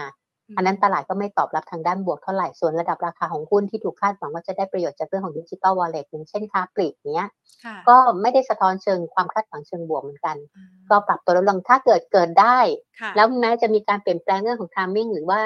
[0.57, 7.29] อันนั้นตลาดก็ไม่ตอบรับทางด้านบวกเท่าไหร่ ส่วนระดับราคาของหุ้นที่ถูกคาดหวังว่าจะได้ประโยชน์จากเรื่องของ digital wallet อย่างเช่นค้าปลีกเนี้ย
[7.89, 10.37] ก็ไม่ได้สะท้อนเชิงความคาดหวังเชิงบวกเหมือนกัน
[10.91, 12.59] ก็ปรับตัวลดลงถ้าเกิดเกิดได้
[13.17, 15.41] แล้วแม้จะมีการเปลี่ยนแปลงเรื่องของ timing หรือว่า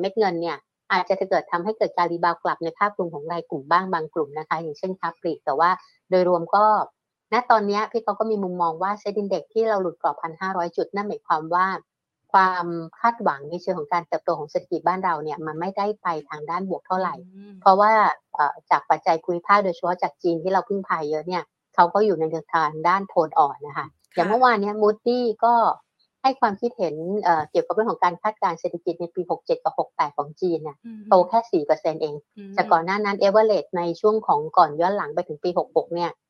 [0.00, 0.56] เม็ดเงินเนี่ย
[0.92, 5.70] อาจจะเกิดทำให้เกิดการ rebound กลับในภาพรวมของรายกลุ่มบ้างบางกลุ่มนะคะ อย่างเช่นค้าปลีกแต่ว่า
[6.10, 6.64] โดยรวมก็
[7.32, 11.66] ณตอนนี้พี่เขาก็มีมุมมองว่า SET Index ที่เราหลุดกรอบพันห้าร้อยจุดนั่นหมายความว่า
[12.36, 12.66] ความ
[13.00, 17.14] คาดหวังในเชิงของการเติบโตของเศรษฐกิจบ้านเราเนี่ยมันไม่ได้ไปทางด้านบวกเท่าไหร่
[17.60, 17.92] เพราะว่า
[18.70, 21.42] จากปัจจัยภูมิภาคโดยเฉพาะจากจีนที่เราพึ่งพาเยอะเนี่ย
[21.74, 25.54] เขาก็อยู่ในทางด้านโทนอ่อนนะคะอย่างเมื่อวานนี้ Moody's ก็
[26.22, 26.94] ให้ความคิดเห็น
[27.50, 30.76] เกี่ยวกับเรื่องของการคาดการณ์เศรษฐกิจในปี 67 กับ 68 ของจีนเนี่ย
[31.08, 32.14] โตแค่ 4%เอง
[32.56, 36.25] จากก่อนหน้านั้นเอเวอเรสในช่วงของก่อนย้อนหลังไปถึงปี 66 เนี่ยเอ่อ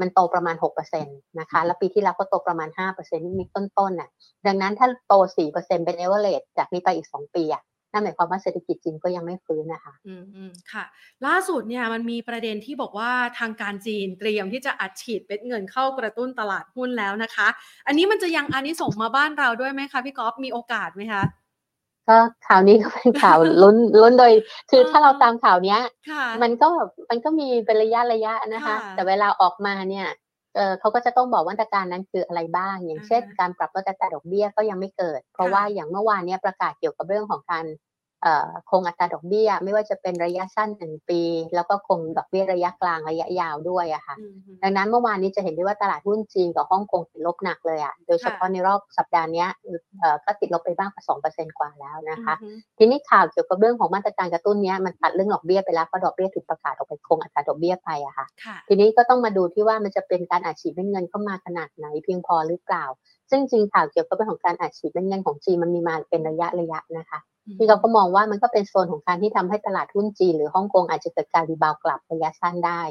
[0.00, 1.04] มันโตประมาณ 6%
[1.40, 4.10] นะคะ แล้วปีที่แล้วก็โตประมาณ 5%นิดต้นๆน่ะ
[4.46, 10.84] ดังนั้นถ้าโต 4%เป็นเอเวอเรสจากนี้ไปอีก 2 ปีอะนั่นหมายความว่าเศรษฐกิจจีนก็ยังไม่ฟื้นนะคะ อืมอืมค่ะ
[11.26, 17.48] ล่าสุดเนี่ยมันมีประเด็นที่บอกว่าทางการจีนเตรียมที่จะอัดฉีดเป็นเงินเข้ากระตุ้นตลาดหุ้นแล้วนะคะ
[17.86, 21.22] อันนี้มันจะยังอันนี้ส่งมาบ้านเราด้วยไหมคะพี่ก๊อฟมีโอกาสไหมคะ
[22.08, 22.16] ก็
[22.46, 24.32] ข่าวนี้ก็เป็นข่าวลุ้นลุ้นโดย
[24.70, 25.80] คือถ้าเราตามข่าวเนี้ย
[26.42, 26.68] มันก็
[27.10, 30.08] มันก็มีเป็นระยะระยะนะคะ แต่เวลาออกมาเนี่ย
[30.56, 37.64] เออเขาก็จะต้องบอกว่าตรการนั้นคืออะไรบ้าง อย่างเช่น การปรับลดอัตราดอกเบี้ยก็ยังไม่เกิด เพราะว่าอย่างเมื่อวานนี้ประกาศเกี่ยวกับเรื่องของการ
[38.70, 41.20] คงอัตราดอกเบี้ย ไม่ว่าจะเป็นระยะสั้นหนึ่งปี
[41.54, 44.16] แล้วก็คงดอกเบี้ยระยะกลางระยะยาวด้วยอะค่ะ
[44.62, 49.46] ดังนั้นเมื่อวานนี้จะเห็นได้ว่าตลาดหุ้นจีนกับฮ่องกงติดลบหนักเลยอะโดยเฉพาะในรอบสัปดาห์นี้
[50.24, 52.34] ก็ติดลบไปบ้างสองเปอร์เซ็นกว่าแล้วนะคะ
[52.78, 58.26] ทีนี้ข่าวเกี่ยวกับเรื่องของมาตรการกระตุ้นนี้มันตัดเรื่องดอกเบี้ยไปแล้วเพราะดอกเบี้ยถูกประกาศออกไปคงอัตราดอกเบี้ยไปอะค่ะ
[58.68, 62.84] ทีนี้ก็ต้องมาดูที่ว่ามันจะเป็นการอัดฉีดเงินเข้ามาขนาดไหนเพียงพอหรือเปล่า
[63.30, 67.20] ซึ่งจริงข่าวเกี่ยวกับเรื่องของการอัดฉีดเงินของจีนมันมีมาเป็นระยะระยะนะคะ
[67.58, 72.82] ที่เราก็มองว่ามันก็เป็นโซนของการที่ทำให้ตลาดหุ้นจีนหรือฮ่องกงอาจจะเกิดการ rebound กลับระยะสั้นได้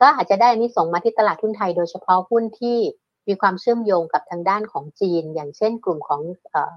[0.00, 2.78] ก็อาจจะได้อันนี้ส่งมาที่ตลาดหุ้นไทยโดยเฉพาะหุ้นที่
[3.28, 6.20] มีความเชื่อมโยงกับทางด้านของจีน อย่างเช่นกลุ่มของ
[6.50, 6.76] เอ่อ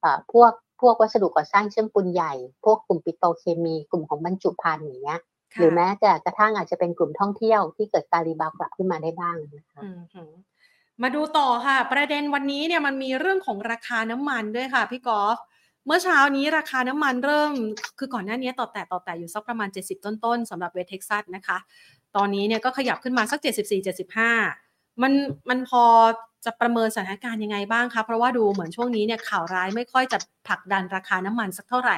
[0.00, 2.32] เอ่อพวกพวกวัสดุก่อสร้างเชื่อมปูนใหญ่
[2.64, 5.20] พวกกลุ่มปิโตรเคมี กลุ่มของบรรจุภัณฑ์อย่างเงี้ย
[5.58, 9.82] หรือแม้แต่กระทั่งอาจจะเป็นกลุ่มท่องเที่ยวที่เกิดการ rebound กลับขึ้นมาได้บ้างนะคะ
[11.02, 15.38] มาดูต่อค่ะ ประเด็นวันนี้เนี่ยมันมีเรื่องของราคาน้ำมันด้วยค่ะพี่กอล์ฟ
[15.86, 17.52] เมื่อเช้านี้ราคาน้ำมันเริ่ม
[17.98, 21.58] คือก่อนหน้านี้เตาะแตะเตาะแตะอยู่สักประมาณ 70 ต้นๆสำหรับ West Texas นะคะ
[22.16, 23.40] ตอนนี้เนี่ยก็ขยับขึ้นมาสัก
[24.20, 25.12] 74-75 มัน
[25.48, 25.84] มันพอ
[26.44, 31.96] จะประเมินสถานการณ์ยังไงบ้างคะ เพราะว่าดูเหมือนช่วงนี้เนี่ยข่าวร้ายไม่ค่อยจะผลักดันราคาน้ำมันสักเท่าไหร่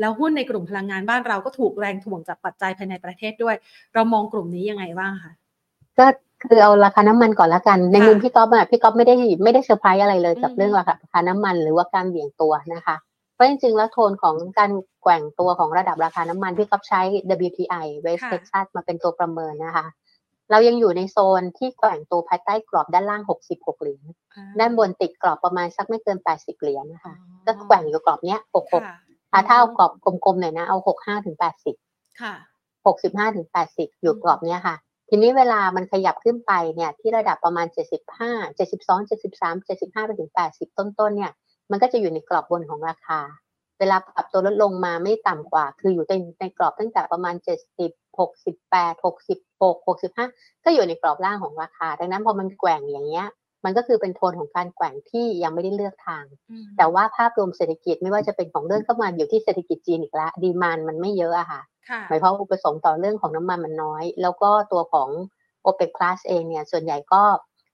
[0.00, 3.56] แล้วหุ้นในกลุ่มพลังงานบ้านเราก็ถูกแรงถ่วงจากปัจจัยภายในประเทศด้วย
[3.94, 5.32] เรามองกลุ่มนี้ยังไงบ้างคะ
[5.98, 6.06] ก็
[6.42, 12.96] คือเอาราคาน้ำมันก่อนละกัน ในมุมพี่ก๊อฟอะพี่ก๊อฟไม่ได้ไม่ได้เซอร์ไพรส์อะไรเลยกับเรื่องราคาน้ำมันหรือว่าการแกว่งตัวนะคะ
[13.34, 14.70] เพราะจริงๆ แล้วโทนของการ
[15.02, 17.00] แกว่งตัวของระดับราคาน้ำมันพี่ก็ใช้
[17.46, 19.86] WTI West Texas มาเป็นตัวประเมินนะคะ
[20.50, 24.04] เรายังอยู่ในโซนที่แกว่งตัวภายใต้กรอบด้านล่าง 66 เหรียญ
[24.60, 27.14] ด้านบนติดกรอบประมาณสักไม่เกิน 80 เหรียญนะคะ
[27.46, 29.92] ก็แกว่งอยู่กรอบเนี้ย 66ถ้าถ้าเอากรอบ
[30.24, 31.36] กลมๆหน่อยนะเอา 65ถึง
[31.78, 32.34] 80 ค่ะ
[32.84, 34.76] 65ถึง80 อยู่กรอบเนี้ยค่ะ
[35.08, 41.32] ทีนี้เวลามันขยับขึ้นไปเนี่ยที่ระดับประมาณ 75 72 73 75ไปถึง 80 ต้นๆเนี่ย
[41.70, 43.20] มันก็จะอยู่ในกรอบบนของราคา
[43.78, 47.34] เวลาปรับตัวลดลงมาไม่ต่ำกว่า คืออยู่ในในกรอบตั้งแต่ประมาณ
[47.76, 53.26] 70 68 66 65 ก็อยู่ในกรอบล่างของราคา ดังนั้นพอมันแกว่งอย่างเงี้ย
[53.64, 56.24] มันก็คือเป็นโทนของการแกว่งที่ยังไม่ได้เลือกทาง
[56.76, 61.62] แต่ว่าภาพรวมเศรษฐกิจไม่ว่าจะเป็นของเรื่องก็มาอยู่ที่เศรษฐกิจจีนอีกแล้วดีมานมันไม่เยอะอะค่ะ
[62.08, 65.08] หมายความอุปสงค์ต่อเรื่องของน้ำมันมันน้อย แล้วก็ตัวของ
[65.64, 67.22] OPEC Plus เองเนี่ยส่วนใหญ่ก็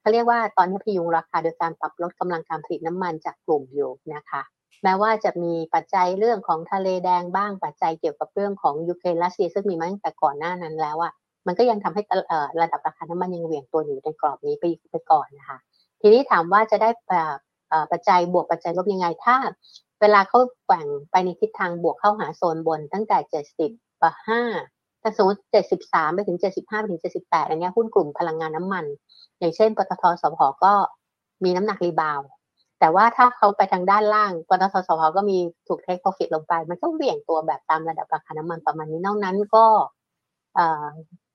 [0.01, 4.43] เขาเรียกว่าตอนนี้พยุงราคาโดยการปรับลดกำลังการผลิตน้ำมันจากกลุ่มอยู่นะคะ
[4.83, 11.13] แม้ว่าจะมีปัจจัยเรื่องของทะเลแดงบ้างปัจจัยเกี่ยวกับเรื่องของยูเครนรัสเซียซึ่งมีมาตั้งแต่ก่อนหน้านั้นแล้วอะ
[11.47, 12.03] มันก็ยังทำให้
[12.61, 15.59] ระดับราคาน้ำมันยังเหวี่ยงตัวอยู่ในกรอบนี้ไปไปก่อนนะคะ
[16.07, 16.91] ทีนี้ถามว่าจะได้
[17.93, 19.37] ปัจจัยบวกปัจจัยลบยังไงถ้า
[20.01, 23.73] เวลาเขาแกว่งไปในทิศทางบวกเข้าหาโซนบนตั้งแต่เจ็ดสิบ
[24.29, 24.43] ห้า
[25.03, 28.85] ถ้าสมมติเจ็ดสิบสามไปถึงเจ็ดสิบห้าไปถึงเจ็ดสิบแปดอันนี้หุ้นกลุ่มพลังงานน้ำมัน
[29.39, 30.73] อย่างเช่นปตทสพก็
[31.45, 32.21] มีน้ำหนัก rebound
[32.81, 35.39] แต่ว่าถ้าเขาไปทางด้านล่างปตทสพก็มี
[35.69, 39.65] ถูก take profit ลงไป มันก็เหวี่ยงตัวแบบตามระดับราคาน้ำมันประมาณนี้นอกนั้นก็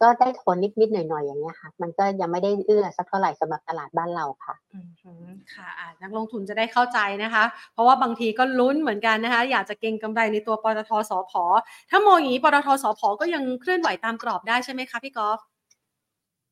[0.02, 5.70] ก็ได้ทนนิดๆหน่อยๆอย่างเงี้ยค่ะ มันก็ยังไม่ได้เอื้อสักเท่าไหร่สำหรับตลาดบ้านเราค่ะอืมค่ะ
[6.02, 11.34] นักลงทุนจะได้เข้าใจนะคะ เพราะว่าบางทีก็ลุ้นเหมือนกันนะคะ อยากจะเก็งกำไรในตัวปตทสพ
[11.90, 15.40] ถ้ามองอย่างนี้ปตทสพก็ยังเคลื่อนไหวตามกรอบได้ใช่ไหมคะพี่กอล์ฟ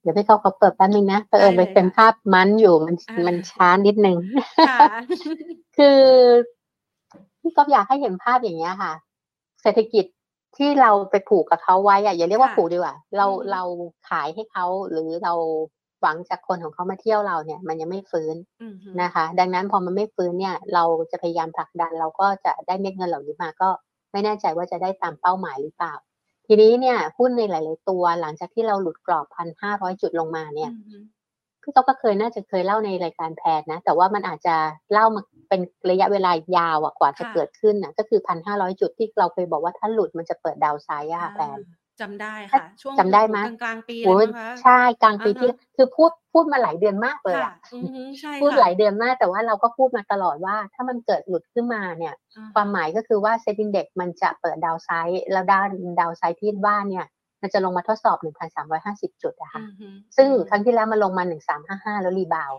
[0.07, 2.95] ดี๋ยวพี่เขาเขาเปิดแป๊บนึงนะเปิดไปเป็นภาพมันอยู่มัน
[3.27, 4.17] มันช้านิดนึง
[5.77, 5.99] คือ
[7.39, 8.93] พี่ก็อยากให้เห็นภาพอย่างเงี้ยค่ะ
[9.61, 10.05] เศรษฐกิจ
[10.57, 13.63] ที่เราไปผูกกับเขาไว้อะอย่าเรียกว่าผูกดีกว่าเราเรา
[14.09, 15.33] ขายให้เขาหรือเรา
[16.01, 18.35] หวังจากคนของเขามาเที่ยวเราเนี่ย มันยังไม่ฟื้น
[19.01, 23.69] นะคะ ดังนั้นพอมันไม่ฟื้นเนี่ย เราจะพยายามผลักดัน เราก็จะได้เม็ดเงินเหล่านี้มาก็
[24.11, 25.93] ไม่แน่ใจว่าจะได้ตามเป้าหมายหรือเปล่า
[26.47, 30.71] ทีนี้เนี่ยหุ้นในหลาย ๆ ตัวหลังจากที่เราหลุดกรอบพันห้าร้อยจุดลงมาเนี่ย
[31.67, 34.55] พี่ต๊อกก็เคยน่าจะเคยเล่าในรายการแพทนะ แต่ว่ามันอาจจะ
[34.93, 41.59] เล่ามาเป็นระยะเวลายาวกว่าจะเกิดขึ้นนะก็คือพันห้าร้อยจุดที่เราเคยบอกว่าถ้าหลุดมันจะเปิดดาวไซด์อะแพน
[42.01, 43.95] จำได้ค่ะ ช่วงจำได้ไหมกลางปี
[44.61, 47.53] ใช่กลางปีที่คือพูดพูดมาหลายเดือนมากเลยอะ
[48.41, 52.13] พูดหลายเดือนมากแต่ว่าเราก็พูดมาตลอดว่า ถ้ามันเกิดหลุดขึ้นมาเนี่ย
[52.53, 55.69] ความหมายก็คือว่า SET Index มันจะเปิด downside แล้วด้าน
[55.99, 57.05] downside ที่บ้านเนี่ย
[57.41, 58.17] มันจะลงมาทดสอบ
[58.69, 59.61] 1,350 จุดนะคะ
[60.17, 61.23] ซึ่งครั้งที่แล้วมันลงมา
[61.63, 62.53] 1,355 แล้ว rebound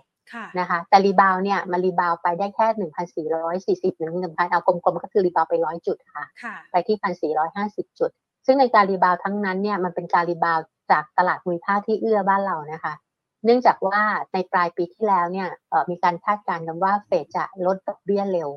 [0.58, 2.66] นะคะแต่ rebound เนี่ยมัน rebound ไปได้แค่
[3.92, 6.24] 1,440 1 1,000เอากลมๆก็คือ rebound ไป 100 จุดค่ะ
[6.70, 6.96] ไปที่
[7.44, 8.10] 1,450 จุด
[8.46, 10.58] ซึ่งในการ rebound ครั้งนั้นเนี่ยมันเป็นการ rebound
[10.90, 12.94] จากตลาดมูลค่าที่เอื้อบ้านเรานะคะ
[13.44, 14.00] เนื่องจากว่า
[14.32, 15.48] ในปลายปีที่แล้วเนี่ย
[15.90, 18.50] มีการคาดการณ์กันว่าเฟดจะลดดอกเบี้ยเร็ว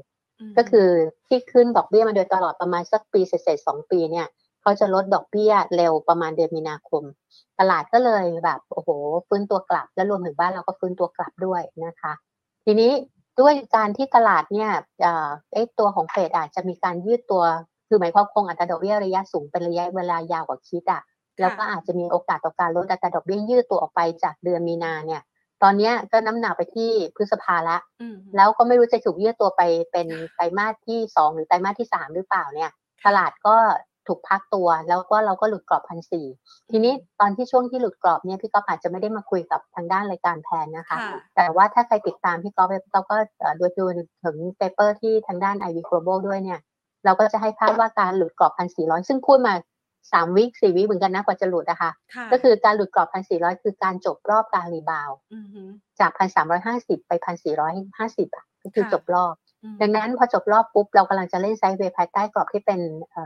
[0.57, 0.89] ก็คือ
[1.27, 4.27] ที่ขึ้นดอกเบี้ยมาโดยตลอดประมาณสักปีเศษๆสองปีเนี่ย
[4.61, 7.03] เขาจะลดดอกเบี้ยเร็วประมาณเดือนมีนาคม
[7.59, 8.89] ตลาดก็เลยแบบโอ้โห
[9.27, 12.13] ฟื้นตัวกลับ และรวมถึงบ้านเราก็ฟื้นตัวกลับด้วยนะคะ
[12.65, 12.91] ทีนี้
[13.39, 14.69] ด้วยการที่ตลาดเนี่ย
[15.53, 17.43] ไอ้ตัวของเฟดอาจจะมีการยืดตัว
[17.87, 21.01] คือหมายความคงอัตราดอกเบี้ยระยะสูงเป็นระยะเวลายาวกว่าคิดอะ่ะ
[21.39, 25.21] แล้วก็อาจจะมีโอกาสต่อการลดอัตราดอกเบี้ยยืดตัวออกไปจากเดือนมีนาเนี่ย
[25.63, 27.77] ตอนนี้ก็น้ำหนักไปที่พฤษภาละ
[28.35, 32.71] แล้วก็ไม่รู้จะถูกยืดตัวไปเป็นไตรมาสที่สองหรือไตรมาสที่สามหรือเปล่าเนี่ย
[33.05, 33.55] ตลาดก็
[34.11, 36.25] ถูกพักตัว แล้วก็เราก็หลุดกรอบพันสี่
[36.71, 40.97] ทีนี้ตอนที่ช่วงที่หลุดกรอบเนี่ยพี่ก๊อฟอาจจะไม่ได้มาคุยกับทางด้านรายการแทนนะคะ
[41.35, 43.17] แต่ว่าถ้าใครติดตามพี่ก๊อฟพี่ก๊อฟก็
[43.57, 43.85] โดยดู
[44.23, 46.59] ถึง paper ที่ทางด้าน IV Global ด้วยเนี่ย
[47.05, 49.53] เราก็จะให้ภาพว่าการหลุดกรอบพันสี่ร้อยซึ่งพูดมา
[50.11, 51.91] สามวิสี่วิเหมือนกันนะกว่าจะหลุดนะคะ
[52.31, 55.09] ก็คือการหลุดกรอบพันสี่ร้อยคือการจบรอบการ rebound
[55.99, 58.27] จากพันสามร้อยห้าสิบไปพันสี่ร้อยห้าสิบ
[58.63, 59.33] ก็คือจบรอบ
[59.81, 62.79] ดังนั้นพอจบรอบปุ๊บเรากำลังจะเล่น sideway ภายใต้กรอบที่เป็น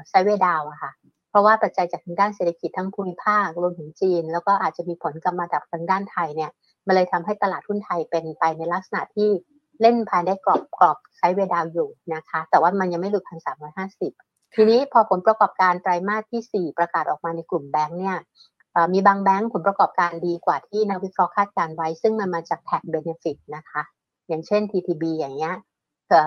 [0.09, 0.91] sideway down อะค่ะ
[1.29, 6.51] เพราะว่าปัจจัยจากทางด้านเศรษฐกิจทั้งภูมิภาครวมถึงจีน แล้วก็อาจจะมีผลกลังจากทางด้านไทยเนี่ย
[6.87, 9.29] มันเลยทำให้ตลาดหุ้นไทยเป็นไปในลักษณะที่
[9.81, 14.11] เล่นภายใต้กรอบกรอบ sideway down อยู่นะคะ แต่ว่ามันยังไม่หลุดพันสามร้อยห้าสิบ
[14.53, 18.17] ทีนี้พอผลประกอบการไตรมาสที่4ประกาศออกมาในกลุ่มแบงค์เนี่ย
[18.93, 23.81] มีบางแบงค์ผลประกอบการดีกว่าที่นักวิเคราะห์คาดการไว้ ซึ่งมันมาจาก tax benefit นะคะ
[24.27, 25.53] อย่างเช่น TTB อย่างเงี้ย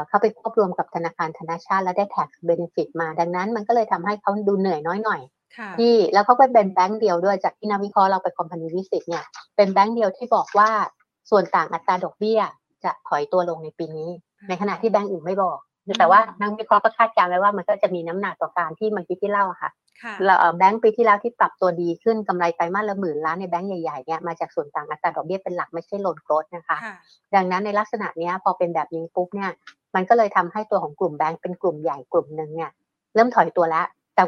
[0.08, 5.20] เข้าไปควบรวมกับธนาคารธนาชาติ แล้วได้ tax benefit มา ดังนั้นมันก็เลยทำให้เขาดูเหนื่อยน้อยหน่อย
[5.78, 9.24] ที่แล้วเขาก็เป็นแบงก์เดียวด้วยจากที่นักวิเคราะห์เราไปคอมพานีวิสิตเนี่ย
[9.56, 10.70] เป็นแบงก์เดียวที่บอกว่า
[11.30, 12.40] ส่วนต่างอัตราดอกเบี้ย
[12.84, 14.10] จะถอยตัวลงในปีนี้
[14.48, 15.58] ในขณะที่แบงก์อื่นไม่บอก
[15.98, 19.87] แต่ว่านักวิเคราะห์ก็คาดการณ์ไว้ว่ามันก็จะมีน้ำหนักต่อการที่เมื่อกี้ที่เล่าค่ะค่ะเรา
[20.58, 26.96] แบงก์ปีที่แล้วที่ปรับตัวดีขึ้นกำไรไตรมาสละหมื่นล้านในแบงก์ใหญ่ๆเนี่ยมาจากส่วนต่างอัตราดอกเบี้ยเป็นหลักไม่ใช่โลนโกรดนะคะค่ะ
[27.34, 29.50] ดังนั้นในลักษณะเนี้ยพอเป็นแบบนี้ปุ๊บเนี่ย
[29.94, 32.70] มันก็เลยทำให้ตัวของกลุ่มแบงก์เป็นกลุ่มใหญ่กลุ่มหนึ่งเนี่ย
[33.14, 34.22] เริ่มถอยตัวแล้วแต่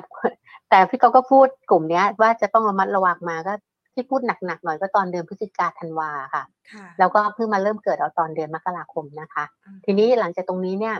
[0.71, 3.53] แต่พี่เขาก็พูดกลุ่มเนี้ยว่าจะต้องระมัดระวังมาก็
[3.95, 10.97] ที่พูดหนักๆหน่อยก็ตอนเดือนพฤศจิกาธันวาค่ะค่ะแล้วก็เพิ่งมาเริ่มเกิดเอาตอนเดือนมกราคมนะคะอืมทีนี้หลังจากตรงนี้เนี่ย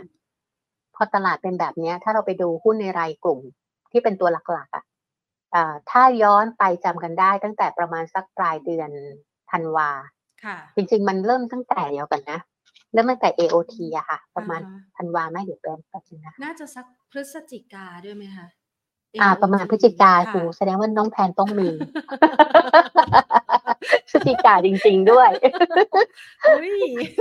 [0.95, 3.39] พอตลาดเป็นแบบเนี้ยถ้าเราไปดูหุ้นในรายกลุ่ม
[3.91, 4.83] ที่เป็นตัวหลักๆอะ
[5.55, 8.89] อ่าถ้าย้อนไปจำกันได้ ตั้งแต่ประมาณสักปลายเดือน
[9.51, 9.89] ธันวา
[10.43, 12.39] ค่ะจริง ๆ มันเริ่มตั้งแต่เดียวกันนะ
[12.93, 18.45] เริ่มตั้งแต่ AOT อะค่ะ ประมาณอ่ฮธันวาไหมเดี๋ยวแป๊บแป๊บนึงนะน่าจะสักพฤศจิกาด้วยไหมคะ
[19.21, 21.69] อ่า AOT ประมาณพฤศจิกาค่ะคูแสดงว่าน้องแพนต้องมี
[23.89, 25.29] พฤศจิกาจริง ๆด้วย
[26.47, 26.73] อุ้ย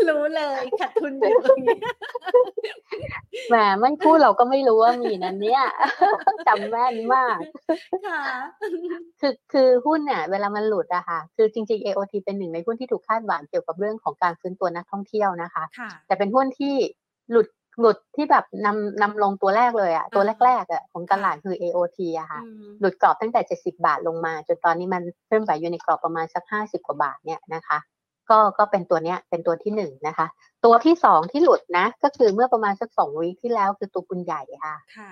[0.09, 1.83] รู้เลยขาดทุนอยู่อย่างเงี้ย
[3.49, 5.63] แหมไม่พูดเราก็ไม่รู้ว่ามีนั้นเนี่ย
[6.47, 7.39] จำแม่นมาก
[8.07, 8.23] ค่ะ
[9.21, 16.75] คือคือหุ้นเนี่ยเวลามันหลุดอะค่ะ คือจริงๆ AOT เป็นหนึ่งในหุ้นที่ถูกคาดหวังเกี่ยวกับเรื่องของการฟื้นตัวนักท่องเที่ยวนะคะค่ะแต่เป็นหุ้นที่
[17.31, 17.47] หลุด
[17.81, 27.79] หลุดที่แบบนำนำลงตัวแรกเลยอะตัวอ่าแรกๆอะของตลาดคือ AOT อะค่ะอืมหลุดกรอบตั้งแต่ 70 บาทลงมา จนตอนนี้มันเพิ่มไปอยู่ในกรอบประมาณสัก 50 กว่าบาทเนี่ยนะคะ
[28.31, 30.27] ก็ก็เป็นตัวเนี้ยเป็นตัวที่หนึ่งนะคะ
[30.65, 35.11] ตัวที่สองที่หลุดนะ ก็คือเมื่อประมาณสักสองวีคที่แล้วคือตัวปุนใหญ่ค่ะค่ะ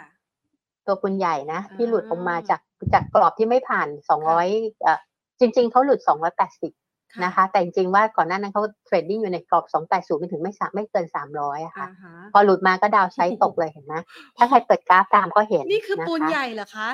[0.86, 2.60] ตัวปุนใหญ่นะที่หลุดลงมาอ่าจาก
[2.92, 3.88] จากกรอบที่ไม่ผ่าน
[4.34, 5.00] 200เอ่อ
[5.40, 6.87] จริง ๆเขาหลุด280
[7.24, 13.94] นะคะ แต่จริงๆว่าก่อนหน้านั้นเขาเทรดดิ้งอยู่ในกรอบ 280ไปถึงไม่สามไม่เกิน 300อะอ่าค่ะฮะพอหลุดมาก็ดาวไซด์ตกเลยเห็นไหม
[14.36, 16.88] ถ้าใครเปิดกราฟตามก็เห็น นี่คือปูนนะะใหญ่เหรอคะ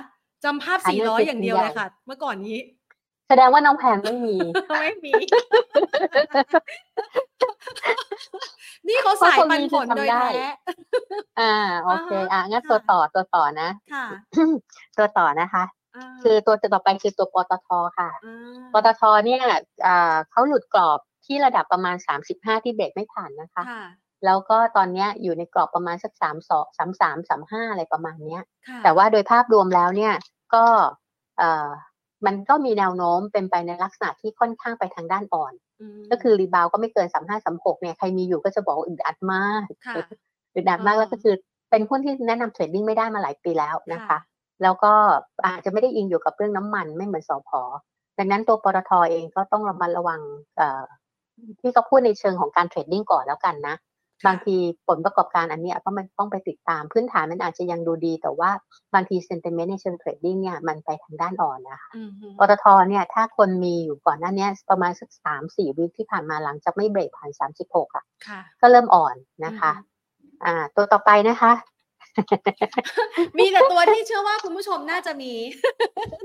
[0.44, 2.58] จำภาพอันนี้สี่ร้อยคืออย่างเดียวปูนใหญ่เลยค่ะ เมื่อก่อนนี้
[3.28, 4.36] แสดงว่าน้องแพนไม่มี
[4.80, 5.12] ไม่มี
[8.88, 10.48] นี่เขาสายปันผลโดยเพราะคนนี้จะทำได้แท้
[11.40, 14.06] อ่า โอเค อ่าอะงั้นค่ะตัวต่อตัวต่อนะค่ะ
[14.98, 15.83] ตัวต่อนะคะา
[16.22, 19.42] คือตัวต่อไปคือตัวปตทค่ะาปตทเนี่ย
[19.86, 21.96] อ่าเขาหลุดกรอบที่ระดับประมาณ
[22.30, 23.84] 35 ที่เบรกไม่ผ่านนะคะค่ะ
[24.24, 30.14] แล้วก็ตอนเนี้ยอยู่ในกรอบประมาณสัก3 2 3 3 3 5อะไรประมาณเนี้ยค่ะแต่ว่าโดยภาพรวมแล้วเนี่ย
[30.54, 30.64] ก็
[31.38, 31.68] เอ่อ
[32.26, 35.52] มันก็มีแนวโน้มเป็นไปในลักษณะที่ค่อนข้างไปทางด้านอ่อน
[35.98, 39.94] มก็คือรีบาวก็ไม่เกิน35 36เนี่ยใครมีอยู่ก็จะบอกว่าอึดอัดมากค่ะ
[40.54, 41.34] อึดอัดมากอ่าแล้วก็คือ
[41.70, 44.18] เป็นหุ้นที่แนะนำ trading ไม่ได้มาหลายปีแล้วนะคะค่ะ
[44.62, 44.92] แล้วก็
[45.46, 47.62] อาจจะไม่ได้อิงอยู่กับเรื่องน้ำมันไม่เหมือนสอพอ
[48.18, 50.20] ดังนั้นตัวปตทเองก็ต้องระมัดระวัง
[50.56, 50.82] เอ่อ
[51.60, 53.76] ที่เขาพูดในเชิงของการ trading ก่อนแล้วกันนะ
[54.26, 58.50] บางทีผลประกอบการอันเนี้ยก็มันต้องไปติดตามพื้นฐานมันอาจจะยังดูดี แต่ว่า
[58.94, 69.72] บางที sentiment ในเชิง trading เนี่ยมันไปทางด้านอ่อนนะคะอืมฮึปตทเนี่ยถ้าคนมีอยู่ก่อนหน้าเนี้ยประมาณสักสามสี่ week ที่ผ่านมาหลังจากไม่เบรกผ่านสามสิบหกอะค่ะก็เริ่มอ่อนนะคะ
[70.44, 71.52] อ่าตัวต่อไปนะคะ
[73.38, 75.32] มีแต่ตัวที่เชื่อว่าคุณผู้ชมน่าจะมี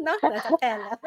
[0.07, 0.97] นอกเหนือจากแทนแล้ว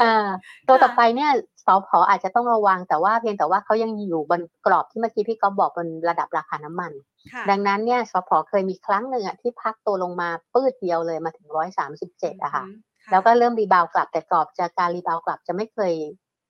[0.00, 0.28] อ่า
[0.68, 1.30] ตัวค่ะต่อไปเนี่ย
[1.66, 6.92] สอพออาจจะต้องระวังแต่ว่าเพียงแต่ว่าเขายังอยู่บนกรอบที่เมื่อกี้พี่ก๊อฟบอกบนระดับราคาน้ำมัน
[7.32, 12.76] ค่ะดังนั้นเนี่ยสพเคยมีครั้งหนึ่งอะที่พักตัวลงมาปื้ดเดียวเลยมาถึงร้อยสามสิบเจ็ดอะค่ะอืม
[13.10, 15.92] แล้วก็เริ่ม rebound กลับแต่กรอบจะการ rebound กลับจะไม่เคย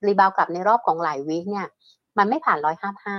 [0.07, 1.67] rebound กลับในรอบของหลาย week เนี่ย
[2.19, 3.17] มันไม่ผ่านร้อยห้าห้า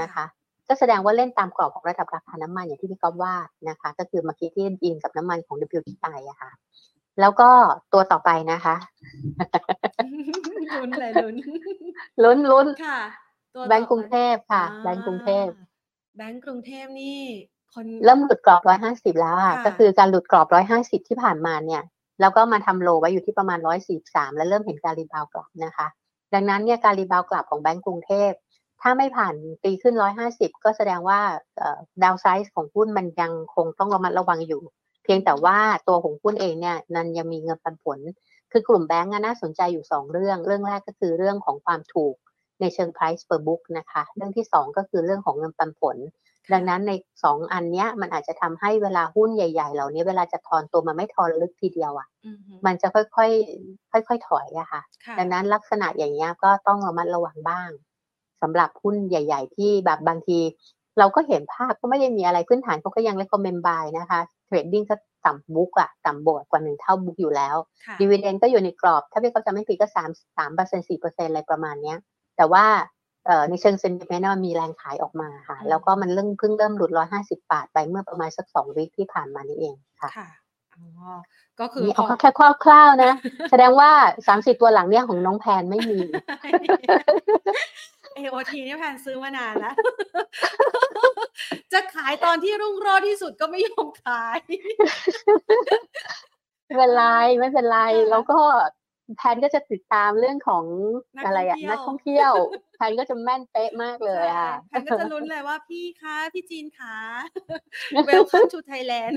[0.00, 0.24] นะคะ
[0.68, 3.34] ก็แสดงว่าเล่นตามกรอบของระดับราคาน้ำมันอย่างที่พี่ก๊อฟว่า
[3.68, 6.50] นะคะ ก็คือเมื่อกี้ที่อินกับน้ำมันของ WTI อะค่ะ
[7.20, 7.50] แล้วก็
[7.92, 8.76] ตัวต่อไปนะคะ
[10.74, 11.36] ลุ้นเลยลุ้น
[12.24, 12.98] ลุ้นลุ้นค่ะ
[13.54, 15.46] ตัวแบงก์กรุงเทพค่ะอ่าแบงก์กรุงเทพ
[16.16, 17.20] แบงก์กรุงเทพนี่
[17.74, 18.62] คนเริ่มหลุดกรอบ
[19.14, 20.46] 150แล้วค่ะค่ะก็คือการหลุดกรอบ
[21.02, 21.82] 150ที่ผ่านมาเนี่ย
[22.20, 23.58] แล้วก็มาทำโลไว้อยู่ที่ประมาณ
[23.98, 25.86] 143แล้วเริ่มเห็นการ rebound กลับนะคะ
[26.34, 28.30] ดังนั้นเนี่ยการ rebound กลับของแบงก์กรุงเทพ
[28.82, 29.34] ถ้าไม่ผ่าน
[29.64, 31.20] ปีขึ้น 150 ก็แสดงว่า
[32.02, 34.62] downside ของหุ้นมันยังคงต้องระมัดระวังอยู่
[35.04, 35.58] เพียงแต่ว่า
[35.88, 37.98] ตัวของหุ้นเองเนี่ยมันยังมีเงินปันผล
[38.52, 42.14] คือกลุ่มแบงก์อะน่าสนใจอยู่ 2 เรื่อง เรื่องแรกก็คือเรื่องของความถูก
[42.60, 45.96] ในเชิง price per book นะคะ เรื่องที่ 2 ก็คือเรื่องของเงินปันผล
[46.52, 46.92] ดังนั้นใน
[47.24, 57.70] สองอันเนี้ยมันอาจจะทำให้เวลาหุ้นใหญ่ ๆ เหล่านี้เวลาจะทอนตัวมันไม่ทอนลึกทีเดียวอะ่ะอือฮึมันจะค่อยๆค่อยๆถอยอะค่ะค่ะ ดังนั้นลักษณะอย่างเงี้ยก็ต้องระมัดระวังบ้าง
[58.44, 60.38] สำหรับหุ้นใหญ่ ๆ ที่แบบบางที
[60.98, 71.98] เราก็เห็นภาพก็ไม่ได้มีอะไรพื้นฐานเขาก็ยัง recommend buy นะคะ trading ก็ต่ำ book อะต่ำ book กว่าหนึ่งเท่า book อยู่แล้วค่ะ dividend ก็อยู่ในกรอบ ถ้าพี่เขาจะไม่ผิดก็สามสามเปอร์เซ็นสี่เปอร์เซ็นอะไรประมาณเนี้ย
[72.36, 72.64] แต่ว่า
[73.26, 80.28] เอ่อในเชิง sentiment มันมีแรงขายออกมาค่ะอืมแล้วก็มันเริ่มเพิ่งเริ่มหลุดร้อยห้าสิบบาทไปเมื่อประมาณสักสอง week ที่ผ่านมานี่เองค่ะค่ะ
[80.74, 80.84] อ๋อ
[81.60, 82.30] ก็คือนี่พเอาอแค่
[82.64, 83.12] คร่าวๆนะ
[83.50, 83.90] แสดงว่า
[84.26, 85.98] สามสิบตัวหลังเนี่ยของน้องแพนไม่มี
[88.18, 89.74] AOT เนี่ยแพนซื้อมานานแล้ว
[91.72, 94.38] จะขายตอนที่รุ่งโรจน์ที่สุดก็ไม่ยอมขาย
[96.64, 97.04] ไม่เป็นไร
[97.38, 97.78] ไม่เป็นไร
[98.10, 98.40] แล้วก็
[99.16, 100.64] แพนก็จะติดตามเรื่องของ
[101.26, 102.32] อะไรอะนักท่องเที่ยว
[102.74, 106.96] แพนก็จะแม่นเป๊ะมากเลยอะแพนก็จะลุ้นเลยว่าพี่คะพี่จีนคะ
[108.08, 109.14] Welcome to Thailand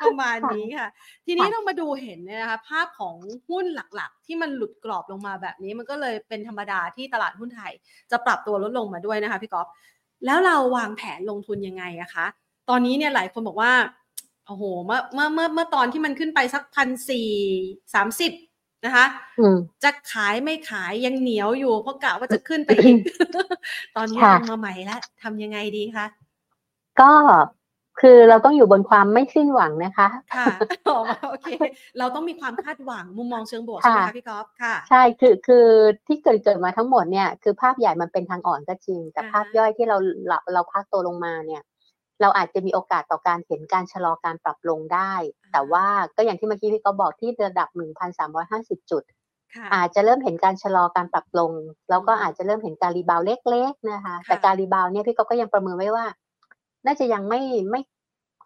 [0.00, 0.88] ประมาณนี้ค่ะ
[1.26, 3.14] ทีนี้เรามาดูเห็นเนี่ยนะคะภาพของ
[3.48, 7.72] หุ้นหลักๆ ที่มันหลุดกรอบลงมาแบบนี้ มันก็เลยเป็นธรรมดาที่ตลาดหุ้นไทย
[8.10, 9.68] จะปรับตัวลดลงมาด้วยนะคะพี่ก๊อฟ
[10.26, 12.26] แล้วเราวางแผนลงทุนยังไงอะคะ
[12.68, 13.72] ตอนนี้เนี่ยหลายคนบอกว่า
[14.46, 17.28] โอ้โห เมื่อเมื่อเมื่อเมื่อตอนที่มันขึ้นไปสักพันสี่
[17.94, 18.32] สามสิบ
[18.84, 19.06] นะคะ
[19.84, 22.96] จะขายไม่ขายยังเหนียวอยู่ เพราะกะว่าจะขึ้นไปอีก
[23.96, 26.06] ตอนนี้ลงมาใหม่แล้วทำยังไงดีคะ
[27.00, 27.12] ก็
[28.00, 30.46] คือเราต้องอยู่บนความไม่สิ้นหวังนะคะ ค่ะ
[31.28, 31.48] โอเค
[31.98, 35.66] เราต้องมีความคาดหวังมุมมองเชิงบวกใช่ไหมคะพี่กอล์ฟค่ะ ใช่ คือคือ
[36.06, 39.96] ที่เกิดเกิดมาทั้งหมดเนี่ย คือภาพใหญ่มันเป็นทางอ่อนก็จริง แต่ภาพย่อยที่เรา
[40.28, 41.62] เราเราพักตัวลงมาเนี่ย
[42.20, 45.12] เราอาจจะมีโอกาสต่อการเห็นการชะลอการปรับลงได้
[45.52, 47.68] แต่ว่าก็อย่างที่เมื่อกี้พี่ก๊อฟบอกที่ระดับ
[48.28, 49.02] 1,350 จุด
[49.74, 51.52] อาจจะเริ่มเห็นการชะลอการปรับลง
[51.90, 56.06] แล้วก็อาจจะเริ่มเห็นการ rebound เล็กๆนะคะ แต่การ rebound เนี่ยพี่ก๊อฟยังประเมินไว้ว่า
[56.86, 57.80] น่าจะยังไม่ไม่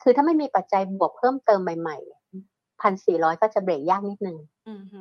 [0.02, 4.38] คือถ้าไม่มีปัจจัยบวกเพิ่มเติมใหม่ๆพันสี่ร้อยก็จะเบรกยากนิดนึง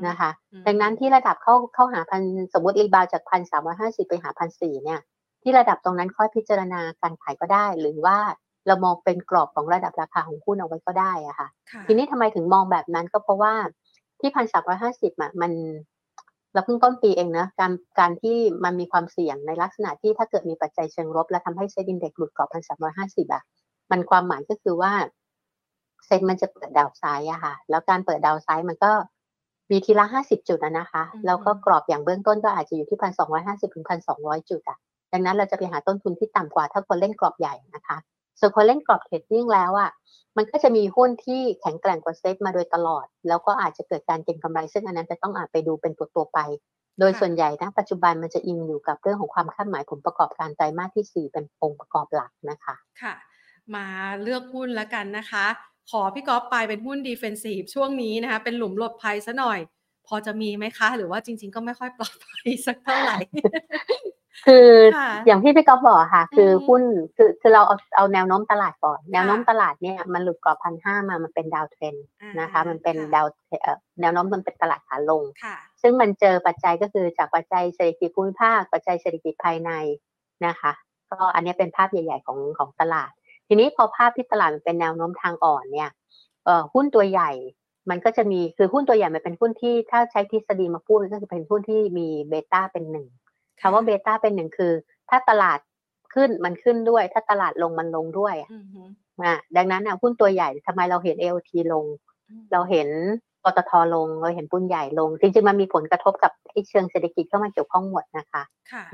[0.07, 0.29] นะคะ
[0.67, 2.21] ดังนั้นที่ระดับเข้าเข้าหาพัน
[2.53, 4.99] สมมติ rebound จากพันสามร้อยห้าสิบไปหาพันสี่เนี่ย
[5.43, 8.17] ที่ระดับตรงนั้นค่อยพิจารณาการขายก็ได้ หรือว่า
[8.67, 11.47] เรามองเป็นกรอบของระดับราคาของหุ้นเอาไว้ก็ได้อะค่ะ
[11.87, 13.53] ทีนี้ทำไมถึงมองแบบนั้นก็เพราะว่า
[14.19, 15.51] ที่พันสามร้อยห้าสิบอะมัน
[16.53, 23.43] เราเพิ่งต้นปีเองนะการการที่มันมีความเสี่ยงในลักษณะที่ถ้าเกิดมีปัจจัยเชิงลบ และทำให้เซ็นดินเด็กหลุดกรอบพันสามร้อยห้าสิบอะ
[23.91, 24.91] มันความหมายก็คือว่า
[26.05, 28.91] เซ็นมันจะเปิดดาวไซด์อะค่ะ แล้วการเปิดดาวไซด์มันก็
[29.71, 34.77] มีทีละห้าสิบจุดนะคะ แล้วก็กรอบอย่างเบื้องต้นก็อาจจะอยู่ที่พันสองร้อยห้าสิบถึงพันสองร้อยจุดอะ
[35.13, 37.97] ดังนั้นเราจะไปหาต้นทุนที่ต่ำกว่าถ้าคนเล่นกรอบใหญ่นะคะ
[38.39, 39.91] ส่วนคนเล่นกรอบ trading แล้วอะ
[40.37, 46.39] มันก็จะมีหุ้นที่แข็งแกร่งกว่าเซ็ตมาโดยตลอด แล้วก็อาจจะเกิดการเก็งกำไร ซึ่งอันนั้นจะต้องอาจไปดูเป็นตัวตัวไป
[46.99, 53.13] โดยส่วนใหญ่นะปัจจุบันมันจะอิงอยู่กับเรื่องของความคาดหมายผลประกอบการไตรมาสที่ 4 เป็นองค์ประกอบหลักนะคะค่ะ
[53.75, 53.85] มา
[54.21, 55.45] เลือกหุ้นแล้วกันนะคะ
[55.89, 59.59] ขอพี่ก๊อฟไปเป็นหุ้น defensive ช่วงนี้นะคะ เป็นหลุมหลบภัยซะหน่อย
[60.07, 63.17] พอจะมีไหมคะ หรือว่าจริง ๆ ก็ไม่ค่อยปลอดภัยสักเท่าไหร่
[64.45, 64.67] คือ
[65.25, 66.81] อย่างที่พี่ก๊อฟบอกค่ะ คือหุ้น
[67.17, 71.95] คือคือเราเอาเอาแนวโน้มตลาดก่อน แนวโน้มตลาดเนี่ยมันหลุดกรอบพันห้ามามันเป็นดาวเทรน
[72.39, 73.27] นะคะ มันเป็นดาว
[74.01, 75.23] แนวโน้มมันเป็นตลาดขาลง
[75.81, 79.71] ซึ่งมันเจอปัจจัยก็คือจากปัจจัยเศรษฐกิจภูมิภาคปัจจัยเศรษฐกิจภายใน
[80.45, 80.71] นะคะ
[81.11, 83.11] ก็อันนี้เป็นภาพใหญ่ ๆ ของของตลาด
[83.47, 85.89] ทีนี้พอภาพที่ตลาดมันเป็นแนวโน้มทางอ่อนเนี่ย
[86.45, 87.31] เอ่อหุ้นตัวใหญ่
[87.89, 93.07] มันก็จะมีคือหุ้นตัวใหญ่มันเป็นหุ้นที่ถ้าใช้ทฤษฎีมาพูดก็คือเป็นหุ้นที่มีเบต้าเป็นหนึ่ง
[93.61, 94.73] คำว่า beta เป็นหนึ่งคือ
[95.09, 95.59] ถ้าตลาด
[96.13, 98.35] ขึ้นมันขึ้นด้วย ถ้าตลาดลงมันลงด้วย
[99.23, 101.85] อ่าดังนั้นอะหุ้นตัวใหญ่ทำไมเราเห็นเอลทีลง
[102.51, 102.89] เราเห็น
[103.43, 106.31] ปตทลงเราเห็นหุ้นใหญ่ลง จริงๆมันมีผลกระทบกับ
[106.69, 108.41] เชิงเศรษฐกิจเข้ามาเกี่ยวข้องหมดนะคะ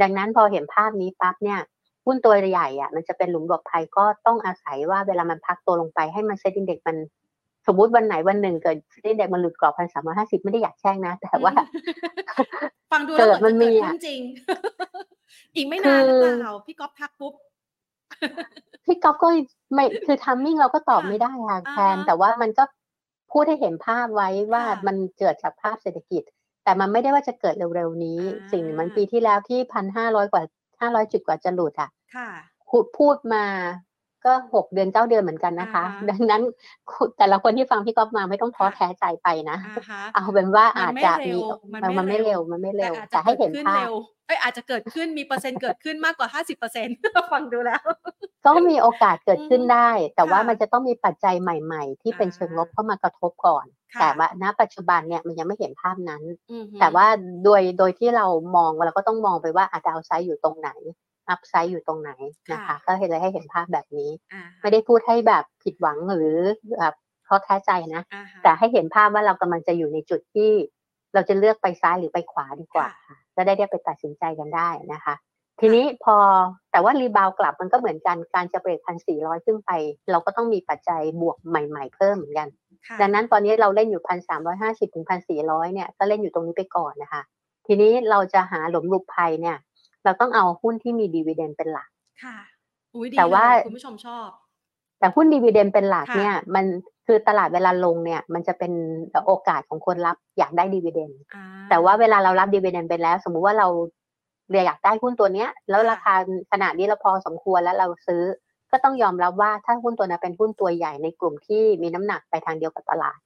[0.02, 1.60] ดังนั้นพอเห็นภาพนี้ปั๊บเนี่ย
[2.06, 6.98] หุ้นตัวใหญ่อะมันจะเป็นหลุมหลบภัยก็ต้องอาศัยว่าเวลามันพักตัวลงไปให้มัน SET index มัน
[7.68, 11.54] สมมติวันไหนวันหนึ่งเกิดที่เด็กมันหลุดกรอบพันสามร้อยห้าสิบไม่ได้อยากแช่งนะ แต่ว่า
[12.92, 14.22] ฟังดูแล้วมันมีอะจริง
[15.56, 17.34] อีกไม่นานหรือเปล่าพี่ก๊อฟทักปุ๊บ
[18.86, 19.28] พี่ก๊อฟก็
[19.74, 22.64] ไม่คือทัมมิ่งเราก็ตอบไม่ได้ค่ะแทนแต่ว่ามันก็
[23.32, 26.24] พูดให้เห็นภาพไว้ว่ามันเกิดจากภาพเศรษฐกิจ
[26.64, 28.20] แต่มันไม่ได้ว่าจะเกิดเร็วๆนี้
[28.52, 30.44] สิ่งมันปีที่แล้วที่พันห้าร้อยกว่า
[30.82, 31.90] ห้าร้อยจุดกว่าจะหลุดอะ
[32.98, 33.46] พูดมา
[34.26, 36.42] ก็หกเดือนเก้าเดือนเหมือนกันนะคะ ดังนั้น
[37.18, 39.58] แต่ละคนที่ฟังพี่ก๊อฟมาไม่ต้องท้อแท้ใจไปนะ
[40.14, 41.38] เอาเป็นว่าอาจจะมี
[41.98, 43.88] มันไม่เร็วมันไม่เร็วแต่ให้เห็นภาพ
[44.28, 46.96] เอ้ยอาจจะเกิดขึ้นมีเปอร์เซ็นต์เกิดขึ้นมากกว่าห้าสิบเปอร์เซ็นต์
[47.32, 47.82] ฟังดูแล้ว
[48.46, 53.66] ก็มีโอกาสเกิดขึ้นได้ แต่ว่ามันจะต้องมีปัจจัยใหม่ๆ ที่เป็นเชิงลบเข้ามากระทบก่อน
[54.00, 56.24] แต่ว่าณปัจจุบันเนี่ยมันยังไม่เห็นภาพนั้น
[56.80, 57.06] แต่ว่า
[57.44, 60.70] โดยโดยที่เรามองเราก็ต้องมองไปว่าอาดาวไซด์อยู่ตรงไหน
[61.30, 62.12] อัพไซด์อยู่ตรงไหน
[62.52, 64.10] นะคะ ก็เห็นเลยให้เห็นภาพแบบนี้
[64.62, 66.38] ไม่ได้พูดให้แบบผิดหวังหรือ
[66.80, 66.96] แบบ
[67.28, 68.02] ท้อแท้ใจนะ
[68.44, 70.52] แต่ให้เห็นภาพว่าเรากำลังจะอยู่ในจุดที่
[71.14, 72.88] เราจะเลือกไปซ้ายหรือไปขวาดีกว่า
[73.36, 75.16] จะได้ได้ไปตัดสินใจกันได้นะคะ
[75.60, 76.16] ทีนี้พอ
[76.72, 79.72] แต่ว่ารีบาวกลับมันก็เหมือนกันการจะเบรกพันสี่ร้อยขึ้นไป
[80.12, 82.48] เราก็ต้องมีปัจจัยบวกใหม่ ๆ เพิ่มเหมือนกัน
[83.02, 87.22] ดังนั้นตอนนี้เราเล่นอยู่พันสามร้อยห้าสิบถึงพันสี่ร้อยเนี่ยก็เล่นอยู่ตรงนี้ไปก่อนนะคะ
[87.68, 89.58] ทีนี้เราจะหาหลุมลุกภัยเนี่ย
[90.04, 91.90] เราต้องเอาหุ้นที่มีดีเวเดนเป็นหลัก
[92.24, 92.38] ค่ะ
[92.96, 94.28] อุ้ยแต่ว่าคุณผู้ชมชอบ
[95.00, 96.66] แต่หุ้นดีเวเดนเป็นหลักเนี่ย มัน
[97.08, 98.74] คือตลาดเวลาลงเนี่ย มันจะเป็น
[99.26, 101.12] โอกาสของคนรับอยากได้ดีเวเดน
[101.70, 103.68] แต่ว่าเวลาเรารับดีเวเดนไปแล้ว สมมุติว่าเรา
[104.52, 106.14] เราอยากได้หุ้นตัวเนี้ย แล้วราคา
[106.52, 108.24] ขนาดนี้เราพอสมควรแล้วเราซื้อ
[108.72, 113.20] ก็ต้องยอมรับว่าถ้าหุ้นตัวนั้นเป็นหุ้นตัวใหญ่ในกลุ่มที่มีน้ำหนักไปทางเดียวกับตลาด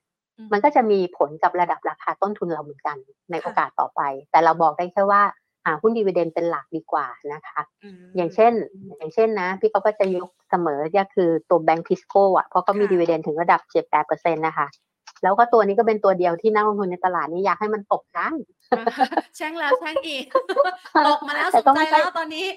[0.51, 2.97] มันก็จะมีผลกับระดับราคาต้นทุนเราเหมือนกัน
[3.32, 4.01] ในโอกาสต่อไป
[4.32, 5.23] แต่เราบอกได้แค่ว่า
[5.68, 7.61] หาหุ้น dividend เป็นหลักดีกว่านะคะ
[8.15, 8.53] อย่างเช่น
[8.97, 14.68] อย่างเช่นนะ พี่ก๊อฟก็จะยกเสมอก็คือตัวแบงก์ทิสโก้อะเพราะเขามี dividend ถึงระดับเจ็ดแปดเปอร์เซ็นต์นะคะ
[15.24, 18.30] แล้วก็ตัวนี้ก็เป็นตัวเดียวที่นักลงทุนในตลาดนี้อยากให้มันตกได้
[19.36, 20.26] แช่งแล้วแช่งอีก
[21.07, 22.47] ตกมาแล้วสนใจแล้วตอนนี้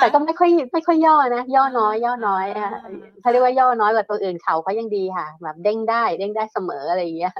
[0.00, 2.70] แต่ก็ไม่ค่อยไม่ค่อยย่อนะ ย่อน้อย ย่อน้อยอะ
[3.20, 7.34] เขาเรียกว่าย่อน้อยกว่าตัวอื่นเขาเขายังดีค่ะ แบบเด้งได้เด้งได้เสมออะไรอย่างเงี้ย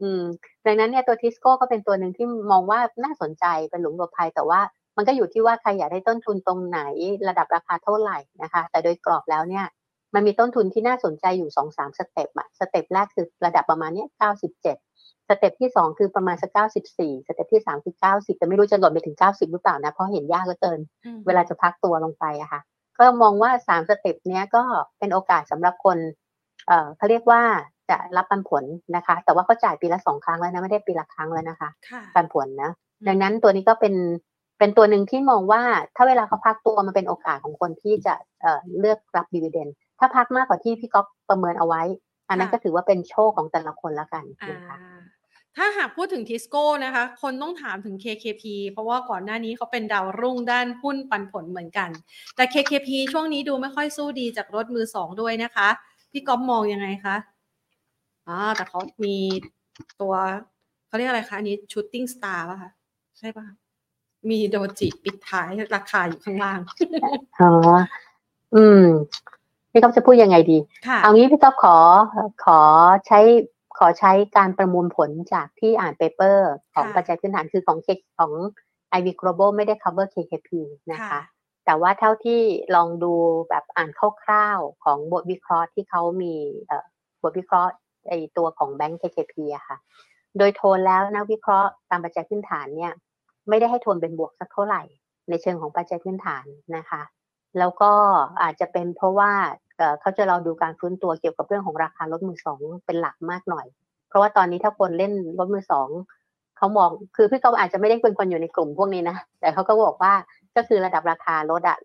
[0.00, 0.22] อืม
[0.66, 4.60] ดังนั้นเนี่ยตัวทิสโก้ก็เป็นตัวหนึ่งที่มองว่าน่าสนใจเป็นหลุมหลบภัยแต่ว่า
[4.96, 6.80] มันก็อยู่ที่ว่าใครอยากได้ต้นทุนตรงไหน
[7.28, 9.66] ระดับราคาเท่าไหร่นะคะ แต่โดยกรอบแล้วเนี่ย
[10.14, 14.76] มันมีต้นทุนที่น่าสนใจอยู่สองสาม step อะ step แรกคือระดับประมาณนี้เก้าสิบเจ็ด
[15.28, 20.80] step ที่สองคือประมาณสักเก้าสิบสี่ step ที่สามคือเก้าสิบแต่ไม่รู้จะหล่นไปถึงเก้าสิบหรือเปล่านะเพราะเห็นยากเหลือเกิน
[21.26, 22.60] เวลาจะพักตัวลงไปอะค่ะ
[22.98, 24.62] ก็มองว่าสาม step เนี้ยก็
[24.98, 25.98] เป็นโอกาสสำหรับคน
[26.66, 27.42] เอ่อเขาเรียกว่า
[27.90, 28.64] จะรับปันผล
[28.96, 31.70] นะคะ แต่ว่าเขาจ่ายปีละสองครั้งแล้วนะไม่ได้ปีละครั้งแล้วนะคะ
[32.14, 32.70] ปันผลนะ
[33.08, 33.94] ดังนั้นตัวนี้ก็เป็น
[34.58, 35.62] เป็นตัวหนึ่งที่มองว่า
[35.96, 39.68] ถ้าเวลาเขาพักตัวมันเป็นโอกาสของคนที่จะเอ่อเลือกรับดีเวเดน
[39.98, 41.82] ถ้าพักมากกว่าที่พี่ก๊อฟประเมินเอาไว้
[42.28, 44.76] อันนั้นก็ถือว่าเป็นโชคของแต่ละคนแล้วกันนะคะ
[45.56, 51.90] ถ้าหากพูดถึงทิสโก้นะคะ คนต้องถามถึง KKP เพราะว่าก่อนหน้านี้เขาเป็นดาวรุ่งด้านหุ้นปันผลเหมือนกัน
[52.36, 55.68] แต่ KKP ช่วงนี้ดูไม่ค่อยสู้ดีจากรถมือสองด้วยนะคะ
[56.12, 57.16] พี่ก๊อฟมองยังไงคะ
[58.28, 59.16] อ่าแต่เขามี
[60.00, 60.14] ตัว
[60.86, 62.70] เขาเรียกอะไรคะ อันนี้ shooting star ป่ะคะ
[63.18, 63.46] ใช่ป่ะ
[64.30, 66.60] มี doji ปิดท้ายราคาอยู่ข้างล่าง
[67.40, 67.50] อ๋อ
[68.54, 68.84] อืม
[69.70, 70.58] พี่ก๊อฟจะพูดยังไงดี
[71.02, 71.76] เอางี้พี่ก๊อฟขอ
[72.44, 72.60] ขอ
[73.06, 73.20] ใช้
[73.78, 77.78] ขอใช้การประมวลผลจากที่อ่าน paper ของปัจจัยพื้นฐานคือของ
[78.18, 78.32] ของ
[78.96, 80.50] IV Global ไม่ได้ cover KKP
[80.92, 81.20] นะคะ
[81.64, 82.40] แต่ว่าเท่าที่
[82.74, 83.12] ลองดู
[83.48, 83.90] แบบอ่าน
[84.22, 86.34] คร่าวๆของบทวิเคราะห์ที่เขามี
[87.22, 87.72] บทวิเคราะห์
[88.08, 89.76] ไอตัวของแบงก์ KKP อะค่ะ
[90.38, 92.92] โดยโทนแล้วนักวิเคราะห์ตามปัจจัยพื้นฐานเนี่ย
[93.48, 94.82] ไม่ได้ให้โทนเป็นบวกสักเท่าไหร่
[95.28, 96.44] ในเชิงของปัจจัยพื้นฐาน
[96.76, 97.02] นะคะ
[97.58, 97.92] แล้วก็
[98.42, 99.32] อาจจะเป็นเพราะว่า
[100.00, 103.66] เขาจะเราดูการฟื้นตัวเกี่ยวกับเรื่องของราคารถมือสองเป็นหลักมากหน่อย
[104.08, 105.88] เพราะว่าตอนนี้ถ้าคนเล่นรถมือสอง
[106.56, 110.12] เขามองคือพี่เขาอาจจะไม่ได้เป็นคนอยู่ในกลุ่มพวกนี้นะแต่เขาก็บอกว่า
[110.56, 111.78] ก็คือระดับราคารถอะ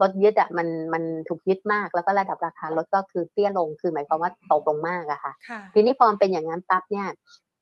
[0.00, 5.32] รถยึดอะมันมันถูกยึดมาก แล้วก็ระดับราคารถก็คือเตี้ยลงคือหมายความว่าตกลงมากอะค่ะ
[5.74, 7.06] ทีนี้พอเป็นอย่างนั้นปั๊บเนี่ย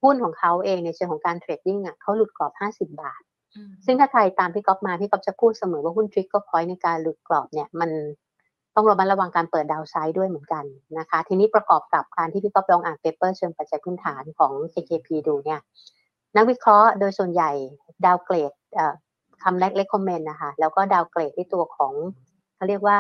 [0.02, 2.52] หุ้นของเขาเองในเชิงของการเทรดดิ้งอะเขาหลุดกรอบ
[2.86, 3.22] 50 บาท
[3.84, 7.90] ซึ่งถ้าใครตามพี่ก๊อฟมาพี่ก๊อฟจะพูดเสมอว่าหุ้นทริกก็พอยในการหลุดกรอบเนี่ยมัน
[8.76, 10.64] ต้องระมัดระวังการเปิดดาวไซด์ด้วยเหมือนกัน
[10.98, 15.60] นะคะ ทีนี้ประกอบกับการที่พี่ก๊อฟลองอ่าน paper เชิงปัจจัยพื้นฐานของ KKP ดูเนี่ย
[16.36, 17.50] นักวิเคราะห์โดยส่วนใหญ่
[18.04, 18.52] downgrade
[19.42, 21.92] คำแรก recommend นะคะแล้วก็ downgrade ที่ตัวของ
[22.56, 22.98] เขาเรียกว่า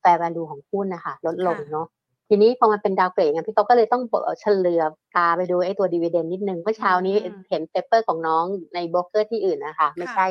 [0.00, 1.86] fair value ของหุ้นนะคะลดลงเนาะ
[2.28, 4.02] ทีนี้พอมันเป็น downgrade งั้นพี่ก๊อฟก็เลยต้อง
[4.40, 4.82] ชำเลือง
[5.16, 7.16] ตาไปดูไอ้ตัว dividend นิดนึงเมื่อเช้านี้
[7.48, 10.26] เห็น paper ของน้องในโบรกเกอร์ที่อื่นนะคะไม่ใช่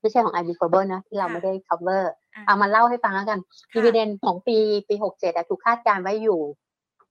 [0.00, 2.02] ไม่ใช่ของ i b g l o b a l นะที่เราไม่ได้ cover
[2.46, 3.38] เอามาเล่าให้ฟังแล้วกัน
[3.74, 4.56] ดีเวเดนของปี
[4.88, 6.40] ปีหกเจ็ดถูกคาดการไว้อยู่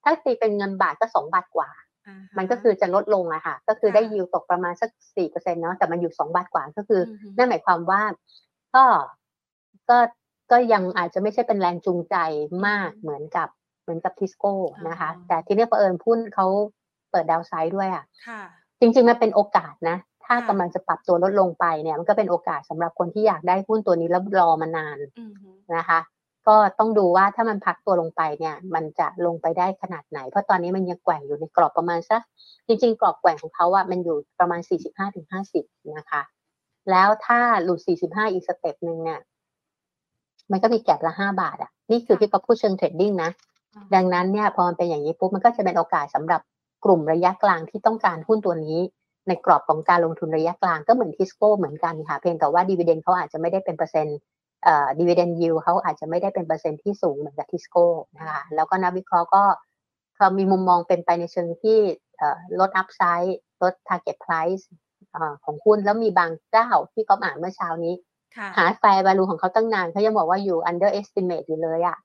[0.03, 1.69] ถ้าตีเป็นเงินบาทก็สองบาทกว่า
[2.37, 7.01] มันก็คือจะลดลงอะค่ะ ก็คือได้ยิวตกประมาณสักสี่เปอร์เซ็นต์เนาะแต่มันอยู่สองบาทกว่าก็คือ
[7.37, 8.01] นั่นหมายความว่า
[8.75, 8.83] ก็
[9.89, 9.97] ก็
[10.51, 12.15] ก็ยังอาจจะไม่ใช่เป็นแรงจูงใจ
[12.67, 13.47] มากเหมือนกับ
[13.83, 14.53] เหมือนกับทิสโก้
[14.89, 16.47] นะคะ แต่ทีนี้เผอิญพุ่นเขา
[17.11, 18.03] เปิดดาวไซด์ด้วยอะ
[18.79, 24.97] จริงๆมันเป็นโอกาสนะ ถ้ากำลังจะปรับตัวลดลงไปเนี่ย มันก็เป็นโอกาสสำหรับคนที่อยากได้หุ้นตัวนี้แล้วรอมานาน
[25.75, 25.99] นะคะ
[26.47, 32.21] ก็ต้องดูว่าถ้ามันพักตัวลงไปเนี่ยมันจะลงไปได้ขนาดไหน เพราะตอนนี้มันยังแกว่งอยู่ในกรอบประมาณสัก
[32.67, 34.61] จริงๆ กรอบแกว่งของเขาอะมันอยู่ประมาณ
[35.25, 36.21] 45-50 นะคะ
[36.91, 39.19] แล้วถ้าหลุด 45 อีก step หนึ่งเนี่ย
[40.51, 43.31] มันก็มี gap ละ 5 บาทอะนี่คือพี่ก๊อฟพูดเชิง trading นะ
[43.95, 46.41] ดังนั้นเนี่ยพอมันเป็นอย่างนี้ปุ๊บมันก็จะเป็นโอกาสสำหรับ
[46.85, 48.79] กลุ่มระยะกลางที่ต้องการหุ้นตัวนี้
[49.27, 54.34] ในกรอบของการลงทุนระยะกลางก็เหมือนทิสโก้เหมือนกันค่ะ เพียงแต่ว่า dividend เขาอาจจะไม่ได้เป็นเปอร์เซ็นต์เอ่อ
[54.99, 57.85] ดีเวเดนยิวเขาอาจจะไม่ได้เป็นเปอร์เซ็นต์ที่สูงเหมือนกับทิสโก้
[58.17, 59.43] นะคะแล้วก็นักวิเคราะห์ก็
[60.15, 61.79] เขามีมุมมองเป็นไปในเชิงที่
[62.59, 64.63] ลด upside ลด target price
[65.43, 67.95] ของหุ้นแล้วมีบางเจ้าที่เขาอ่านเมื่อเช้านี้
[68.57, 71.97] หา fair value ของเขาตั้งนานเขายังบอกว่าอยู่ underestimate อยู่เลยอะ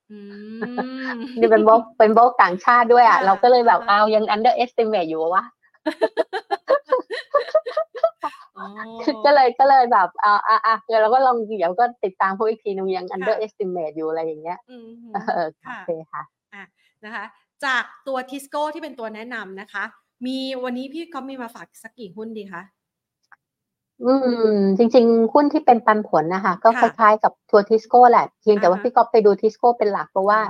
[1.40, 5.44] นี่เป็นโบรกเป็นโบรกต่างชาติด้วยอะ เราก็เลยแบบเอายัง underestimate อยู่วะ
[9.26, 14.58] ก็เลยก็เลยแบบอ่าอ่าอ่าเดี๋ยวเราก็ลองเดี๋ยวก็ติดตามพวกอีกทีนึงยัง underestimate อยู่อะไรอย่างเงี้ย
[15.14, 16.22] เออโอเคค่ะ
[16.54, 16.64] อะ
[17.04, 17.24] นะคะ
[17.64, 19.84] จากตัวทิสโก้ที่เป็นตัวแนะนำนะคะ
[20.26, 22.62] มีวันนี้พี่ก๊อฟมีมาฝากสักกี่หุ้นดีคะ
[24.04, 24.12] อื
[24.54, 30.40] ม จริง ๆ หุ้นที่เป็นปันผลนะคะ ก็คล้ายๆกับทัวร์ทิสโก้แหละ เพียงแต่ว่าพี่ก๊อฟไปดูทิสโก้เป็นหลักเพราะว่า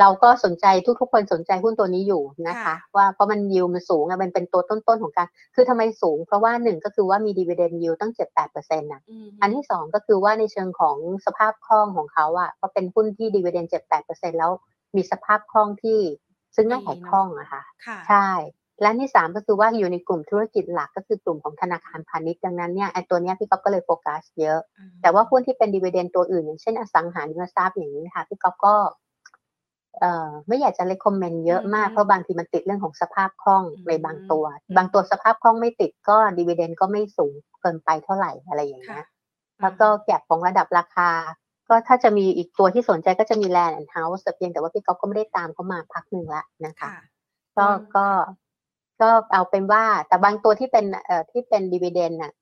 [0.00, 0.66] เราก็สนใจ
[1.00, 9.02] ทุกๆ คนสนใจหุ้นตัวนี้อยู่นะคะ ว่าเพราะมันยิวมันสูงอะมันเป็นตัวต้นๆของการ คือทำไมสูง เพราะว่าหนึ่งก็คือว่ามีดีเวเดนยิวตั้งเจ็ดแปดเปอร์เซ็นต์นะ
[9.40, 14.50] อันที่สองก็คือว่าในเชิงของสภาพคล่องของเขาอะก็เป็นหุ้นที่ dividend เจ็ดแปดเปอร์เซ็นต์แล้ว
[14.96, 15.98] มีสภาพคล่องที่
[16.54, 17.62] ซื้อง่ายขายคล่องอะค่ะ
[18.08, 18.26] ใช่
[18.82, 24.58] และที่สามก็คือว่าอยู่ในกลุ่มธุรกิจหลักก็คือกลุ่มของธนาคารพาณิชย์ดังนั้นเนี่ยไอ้ตัวเนี้ยพี่ก๊อฟก็เลยโฟกัสเยอะ
[25.02, 28.74] แต่ว่าหุ้นที่เป็น dividend ตัวอื่น อย่างเช่นอสังหาริมทรัพย์อย่างนี้ค่ะพี่ก๊อฟก็
[30.00, 34.44] เอ่อไม่อยากจะ recommend เยอะมากเพราะบางทีมันติดเรื่องของสภาพคล่องในบางตัว
[34.76, 39.06] บางตัวสภาพคล่องไม่ติดก็ dividend ก็ไม่สูงเกินไปเท่าไหร่อะไรอย่างเงี้ย
[39.62, 41.10] แล้วก็ gap ของระดับราคา
[41.68, 46.88] ก็ถ้าจะมีอีกตัวที่สนใจก็จะมีแลนด์แอนด์เฮาส์แต่เพียงแต่ว่าพี่ก๊อฟก็ไม่ได้ตามเขามาพักหนึ่งละนะคะ
[47.58, 47.66] ก็
[47.96, 48.06] ก็
[49.02, 52.32] ก็เอาเป็นว่า แต่บางตัวที่เป็นเอ่อที่เป็น dividend น่ะ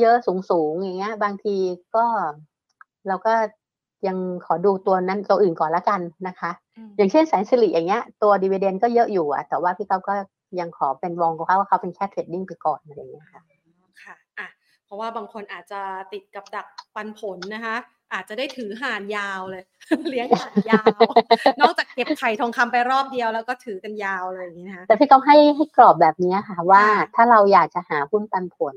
[0.00, 1.56] เยอะๆสูงๆอย่างเงี้ย บางที
[1.96, 2.04] ก็
[3.08, 3.34] เราก็
[4.06, 6.50] ยังขอดูตัวนั้นตัวอื่นก่อนละกันนะคะ
[6.96, 10.14] อย่างเช่นแสนสิริอย่างเงี้ยตัวดีเวเดนก็เยอะอยู่อะแต่ว่าพี่เขาก็
[10.60, 13.42] ยังขอเป็นวองของเขาว่าเขาเป็นแค่เทรดดิ้งไปก่อนอะไรอย่างเงี้ยค่ะ
[14.02, 14.48] ค่ะอะ
[14.84, 15.80] เพราะว่าบางคนอาจจะ
[16.12, 17.76] ติดกับดักปันผลนะคะ
[18.12, 19.64] อาจจะได้ถือห่านยาวเลย
[20.10, 20.86] เลี้ยงห่านยาว
[21.60, 26.84] นอกจากเก็บไข่ทองคำไปรอบเดียวแล้วก็ถือกันยาวเลยอย่างนี้นะคะแต่พี่ต้องให้ให้กรอบแบบนี้ค่ะ ว่า
[27.14, 28.76] ถ้าเราอยากจะหาหุ้นปันผล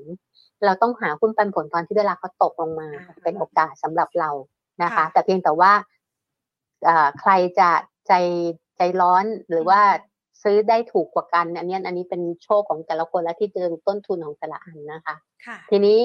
[0.66, 2.88] เราต้องหาหุ้นปันผลตอนที่เวลาเขาตกลงมา
[3.24, 4.30] เป็นโอกาสสำหรับเรา
[4.84, 5.72] นะคะ แต่เพียงแต่ว่า
[7.20, 7.70] ใครจะ
[8.08, 8.14] ใจ
[8.78, 9.80] ใจร้อนหรือว่า
[10.44, 15.16] ซื้อได้ถูกกว่ากัน อันนี้อันนี้เป็นโชคของแต่ละคนและที่เจอต้นทุนของแต่ละอันนะคะ
[15.72, 16.00] ทีนี้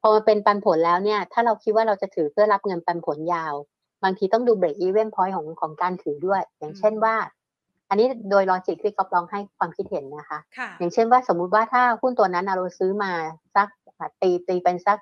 [0.00, 3.54] พอมาเป็นปันผลแล้วเนี่ย ถ้าเราคิดว่าเราจะถือเพื่อรับเงินปันผลยาว
[4.04, 7.14] บางทีต้องดู break-even point ของของการถือด้วย อย่างเช่นว่า
[7.88, 10.38] อันนี้โดย logic ที่กอล์ฟลองให้ความคิดเห็นนะคะ
[10.78, 13.12] อย่างเช่นว่าสมมุติว่าถ้าหุ้นตัวนั้นเราซื้อมา
[13.54, 13.68] สัก
[14.22, 14.98] ตีตีเป็นสัก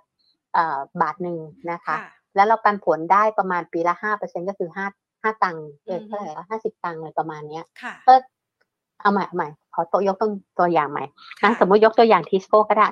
[1.01, 1.39] บาทหนึ่ง
[1.73, 1.97] นะคะ
[2.37, 4.87] แล้วเราปันผลได้ประมาณปีละห้าเปอร์เซ็นก็คือห้า
[5.23, 5.67] ห้าตังค์
[6.09, 7.65] เท่าไหร่ห้าสิบตังค์อะไรประมาณเนี้ย
[8.07, 8.15] ก็
[9.01, 11.05] เอาใหม่ใหม่ขอตัวยกตัวตัวอย่างใหม่
[11.43, 12.89] นะสมมติยกตัวอย่างทิสโก้ก็ได้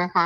[0.00, 0.24] นะคะ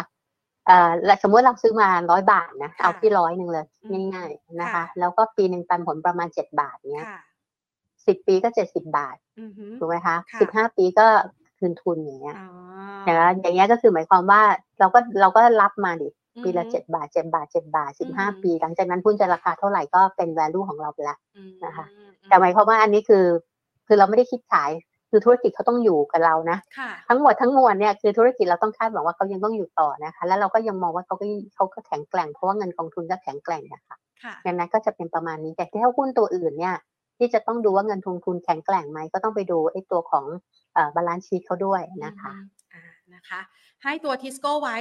[0.69, 0.91] เอ่อ
[1.23, 3.67] สมมติเราซื้อมาร้อยบาทนะเอาที่ร้อยหนึ่งเลย
[4.15, 7.07] ง่ายๆนะคะ แล้วก็ปีหนึ่งปันผลประมาณเจ็ดบาทเนี้ย
[8.07, 9.17] สิบปีก็เจ็ดสิบบาท
[9.79, 11.07] ถูกไหมคะสิบห้าปีก็
[11.59, 12.37] คืนทุนอย่างเงี้ย
[13.05, 14.43] อย่างเงี้ยก็คือหมายความว่า
[14.81, 16.09] เราก็เราก็รับมาดิ
[16.45, 21.19] ปีละเจ็ดบาทเจ็ดบาทเจ็ดบาทสิบห้าปี หลังจากนั้นหุ้นจะราคาเท่าไหร่ก็เป็น value ของเราไปแล้ว
[21.65, 21.87] นะคะ
[22.29, 23.25] แต่หมายความว่าอันนี้คือ
[23.87, 24.71] คือเราไม่ได้คิดขาย
[25.11, 26.59] คือธุรกิจเขาต้องอยู่กับเรานะ
[27.09, 33.97] ทั้งหมดทั้งมวลเนี่ยคือธุรกิจเราต้องคาดหวังว่าเขายังต้องอยู่ต่อนะคะ แล้วเราก็ยังมองว่าเขาก็เขาก็แข็งแกร่งเพราะว่าเงินกองทุนก็แข็งแกร่งนะคะ
[34.47, 36.77] ดังนั้นก็จะเป็นประมาณนี้แต่ถ้าหุ้นตัวอื่นเนี่ย
[37.19, 40.25] ที่จะต้องดูว่าเงินทุนทุนแข็งแกร่งไหมก็ต้องไปดูไอ้ตัวของ
[40.95, 42.33] balance sheet เขาด้วยนะคะ
[42.75, 42.85] อ่า
[43.15, 43.41] นะคะ
[43.83, 44.77] ให้ตัวทิสโก้ไว้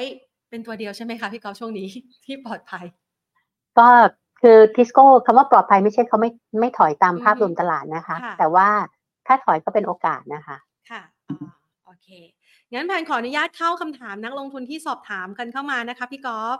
[0.49, 1.87] เป็นตัวเดียวใช่ไหมคะพี่กอล์ฟช่วงนี้
[2.25, 2.85] ที่ปลอดภัย
[3.79, 3.87] ก็
[4.41, 8.67] คือทิสโก้คำว่าปลอดภัยไม่ใช่เขาไม่ไม่ถอยตามภาพรวมตลาดนะคะ แต่ว่า
[9.27, 10.57] ถ้าถอยก็เป็นโอกาสนะคะ
[10.89, 11.01] ค่ะ
[11.85, 12.07] โอเค
[12.73, 16.59] งั้นแพนขออนุญาตเข้าคำถามนักลงทุนที่สอบถามกันเข้ามานะคะพี่กอล์ฟ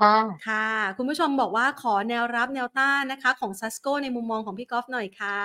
[0.00, 0.16] ค่ะ
[0.48, 5.38] ค่ะ คุณผู้ชมบอกว่าขอแนวรับแนวต้านนะคะ ของซัสโกในมุมมองของพี่กอล์ฟหน่อยค่ะ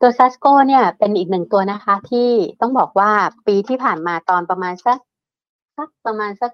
[0.00, 2.30] ตัวซัสโกเนี่ยเป็นอีกหนึ่งตัวนะคะ ที่
[2.60, 3.10] ต้องบอกว่า
[3.46, 4.98] ปีที่ผ่านมาตอนประมาณสัก
[5.76, 6.52] สักประมาณสัก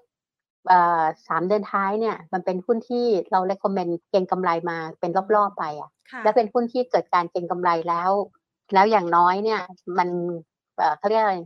[1.28, 5.90] สามเดือนท้ายเนี่ยมันเป็นหุ้นที่เราเลคคอมเมนต์เก็งกำไรมาเป็นรอบๆไปอะ
[6.24, 8.10] และเป็นหุ้นที่เกิดการเก็งกำไรแล้ว
[8.74, 9.60] แล้วอย่างน้อยเนี่ย
[9.98, 10.08] มัน
[10.98, 11.36] เขาเรียกอะไร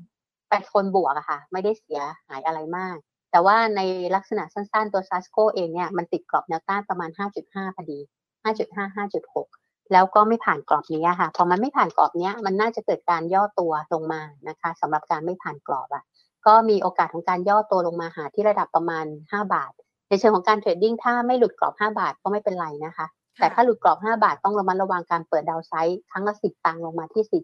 [0.49, 2.97] แปดคนบวกอะค่ะ ไม่ได้เสียหายอะไรมาก
[3.31, 3.81] แต่ว่าใน
[4.15, 7.99] ลักษณะสั้นๆตัวซัสโกเองเนี่ยมันติดกรอบแนวต้านประมาณ 5.5พอดี
[8.45, 16.05] 5.5 5.6 แล้วก็ไม่ผ่านกรอบนี้ค่ะพอมันไม่ผ่านกรอบนี้มันน่าจะเกิดการย่อตัวลงมานะคะสำหรับการไม่ผ่านกรอบอะ
[16.47, 19.73] ก็มีโอกาสของการย่อตัวลงมาหาที่ระดับประมาณ 5 บาท
[20.09, 23.07] ในเชิงของการเทรดดิ้งถ้าไม่หลุดกรอบ 5 บาทก็ไม่เป็นไรนะคะ
[23.39, 27.43] แต่ถ้าหลุดกรอบ 5 บาทต้องระมัดระวังการเปิดดาวไซด์ครั้งละ 10 ตังค์ลงมาที่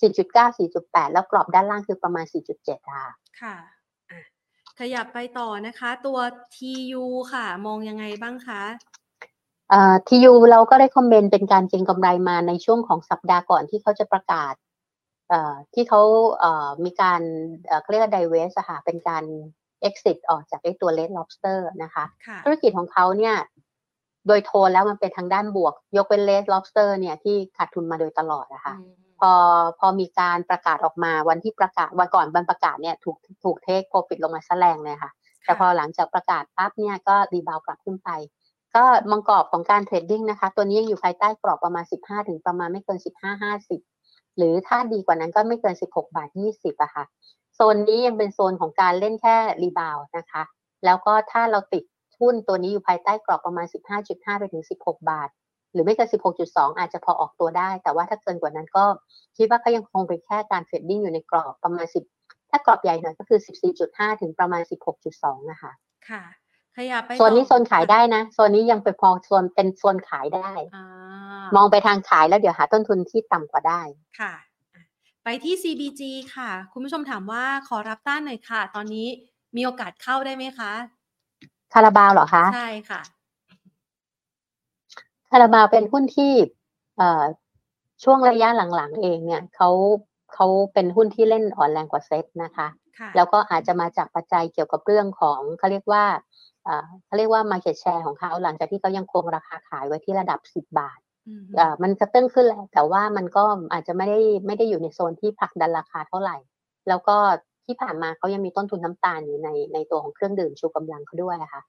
[0.00, 2.24] 4.9 4.8 แล้วกรอบด้านล่างคือประมาณ
[2.58, 3.04] 4.7 ค่ะ
[3.40, 3.54] ค่ะ
[4.78, 6.18] ขยับไปต่อนะคะ ตัว
[6.56, 8.62] TU ค่ะ มองยังไงบ้างคะ
[9.70, 14.54] เอ่อ TU เราก็ได้คอมเมนต์เป็นการเก็งกำไรมาในช่วงของสัปดาห์ก่อนที่เขาจะประกาศ
[15.74, 16.02] ที่เขา
[16.40, 17.20] เมีการ
[17.80, 19.24] เขาเรียกว่า divest อะค่ะเป็นการ
[19.88, 22.04] exit ออกจากไอ้ตัว red lobster นะคะ
[22.44, 23.36] ธุรกิจของเขาเนี่ย
[24.26, 28.74] โดยโทนแล้วมันเป็นทางด้านบวก ยกเป็น red lobster เนี่ยที่ขาดทุนมาโดยตลอดนะคะ
[29.20, 29.32] พอ
[29.78, 35.10] พอมีการประกาศออกมาวันที่ประกาศวันก่อนวันประกาศเนี่ยถูกถูก take profit ลงมาแสลงเลยค่ะ
[35.44, 38.10] แต่พอหลังจากประกาศปั๊บเนี่ยก็ rebound กลับขึ้นไป
[38.76, 43.91] ก็มันกรอบของการ trading นะคะ ตัวนี้ยังอยู่ภายใต้กรอบประมาณ 15 ถึงประมาณไม่เกิน 15 50
[44.36, 47.04] หรือถ้าดีกว่านั้นก็ไม่เกิน 16 บาท 20อะค่ะ
[47.54, 50.42] โซนนี้ยังเป็นโซนของการเล่นแค่ rebound นะคะ
[50.84, 51.84] แล้วก็ถ้าเราติด
[52.20, 53.66] หุ้นตัวนี้อยู่ภายใต้กรอบประมาณ
[54.02, 55.28] 15.5 ไปถึง 16 บาท
[55.72, 56.08] หรือไม่เกิน
[56.44, 58.84] 16.2 อาจจะพอออกตัวได้ แต่ว่าถ้าเกินกว่านั้นก็
[59.36, 61.86] คิดว่าก็ยังคงเป็นแค่การเทรดดิ้งอยู่ในกรอบประมาณ
[62.18, 63.38] 10 ถ้ากรอบใหญ่หน่อยก็คือ
[63.80, 64.62] 14.5 ถึงประมาณ
[65.06, 65.72] 16.2 นะคะ
[66.08, 66.22] ค่ะ
[66.76, 70.84] ขยับไปโซนนี้โซนขายได้นะโซนนี้ยังเป็นพอโซนเป็นโซนขายได้อ่า
[71.56, 73.80] มองไปทางขายแล้วเดี๋ยวหาต้นทุนที่ต่ำกว่าได้
[74.20, 74.32] ค่ะ
[74.74, 74.82] อะ
[75.24, 76.02] ไปที่ CBG
[76.34, 79.06] ค่ะ คุณผู้ชมถามว่าขอรับต้านหน่อยค่ะ ตอนนี้
[79.56, 80.72] มีโอกาสเข้าได้ไหมคะ
[81.72, 83.00] คาราบาวเหรอคะใช่ค่ะ
[85.30, 86.32] คาราบาวเป็นหุ้นที่
[86.96, 87.22] เอ่อ
[88.04, 89.70] ช่วงระยะหลังๆ เองเนี่ยเขา
[90.34, 92.68] เขาเป็นหุ้นที่เล่นอ่อนแรงกว่าเซ็ตนะคะ
[92.98, 96.04] ค่ะแล้วก็อาจจะมาจากปัจจัยเกี่ยวกับเรื่องของเขาเรียกว่า
[96.64, 106.36] เอ่อเขาเรียกว่า market share ของเขาหลังจากที่เขายังคงราคาขายไว้ที่ระดับ 10 บาทอืมเอ่อมันกระเตื้องขึ้นแหละแต่ว่ามันก็อาจจะไม่ได้ไม่ได้อยู่ในโซนที่ผลักดันราคาเท่าไหร่
[106.88, 107.16] แล้วก็
[107.66, 111.62] ที่ผ่านมาเขายังมีต้นทุนน้ำตาลอยู่ในในตัวของเครื่องดื่มชูกำลังเขาด้วยอะค่ะ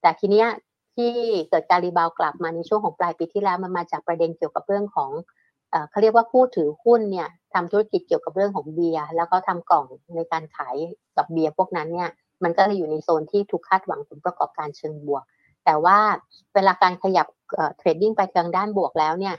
[0.00, 0.48] แต่ทีเนี้ย
[0.96, 1.12] ที่
[1.50, 5.10] เกิดการ rebound กลับมาในช่วงของปลายปีที่แล้วมันมาจากประเด็นเกี่ยวกับเรื่องของ
[5.70, 9.84] เอ่อเขาเรียกว่าผู้ถือหุ้นเนี่ยทำธุรกิจเกี่ยวกับเรื่องของเบียร์แล้วก็ทำกล่อง
[10.16, 10.76] ในการขาย
[11.16, 12.10] กับเบียร์พวกนั้นเนี่ย
[12.44, 15.24] มันก็เลยอยู่ในโซนที่ถูกคาดหวังผลประกอบการเชิงบวก
[15.64, 15.98] แต่ว่า
[16.54, 17.26] เวลาการขยับ
[17.76, 19.34] trading ไปทางด้านบวกแล้วเนี่ย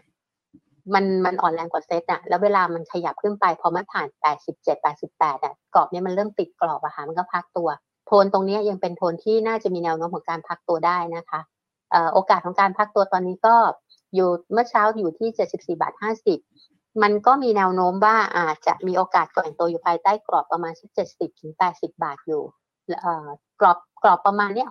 [0.94, 4.08] มันมันอ่อนแรงกว่าเซตอะแล้วเวลามันขยับขึ้นไปพอมันผ่าน
[4.46, 7.70] 87 88อะกรอบเนี้ยมันเริ่มติดกรอบอะค่ะมันก็พักตัว
[8.08, 11.40] โทนตรงนี้ยังเป็นโทนที่น่าจะมีแนวโน้มของการพักตัวได้นะคะ
[12.14, 13.56] โอกาสของการพักตัวตอนนี้ก็
[14.16, 15.94] อยู่เมื่อเช้าอยู่ที่ 74 บาท
[16.48, 20.74] 50 มันก็มีแนวโน้มว่าอาจจะมีโอกาสก่อนตัวอยู่ภายใต้กรอบประมาณ
[21.08, 22.44] 70ถึง80 บาทอยู่
[23.62, 24.68] กรอบกรอบประมาณเนี้ย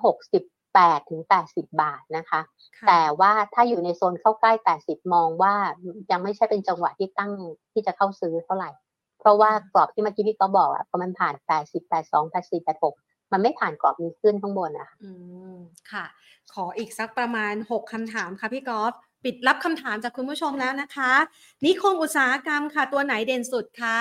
[0.52, 2.40] 68ถึง80บาทนะคะ
[2.78, 4.52] ค่ะแต่ว่าถ้าอยู่ในโซนเข้าใกล้
[4.82, 5.54] 80มองว่า
[6.10, 7.32] ยังไม่ใช่เป็นจังหวะที่ตั้ง
[7.72, 8.70] ที่จะเข้าซื้อเท่าไหร่
[9.20, 15.10] เพราะว่ากรอบที่เมื่อกี้พี่ก็บอกอะพอมันผ่าน80 82 84 86มันไม่ผ่านกรอบนี้ขึ้นข้างบนอะค่ะอื
[15.54, 15.56] ม
[15.92, 16.04] ค่ะ
[16.52, 18.92] ขออีกสักประมาณ6คำถามค่ะพี่กอล์ฟ
[19.24, 21.12] ปิดรับคำถามจากคุณผู้ชมแล้วนะคะ
[21.64, 23.98] นิคมอุตสาหกรรมค่ะตัวไหนเด่นสุดคะ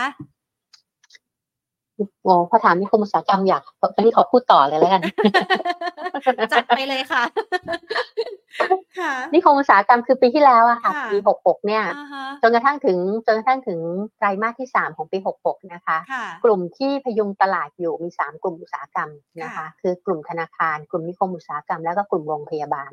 [2.24, 3.62] โอ้พอถามนิคมอุตสาหกรรมอยาก
[3.96, 5.02] อันนี้ขอพูดต่อเลยแล้วกัน
[6.52, 7.24] จัดไปเลยค่ะ
[9.00, 13.80] ค่ะ นิคมอุตสาหกรรมคือปีที่แล้วอะค่ะค่ะปี66เนี่ยอ่าฮะจนกระทั่งถึงจนกระทั่งถึง
[14.18, 19.10] ไตรมาสที่3ของปี66นะคะค่ะกลุ่มที่พยุงตลาดอยู่มี3กลุ่มอุตสาหกรรม
[19.42, 22.92] นะคะค่ะคือกลุ่มธนาคาร กลุ่มนิคมอุตสาหกรรม แล้วก็กลุ่มโรงพยาบาล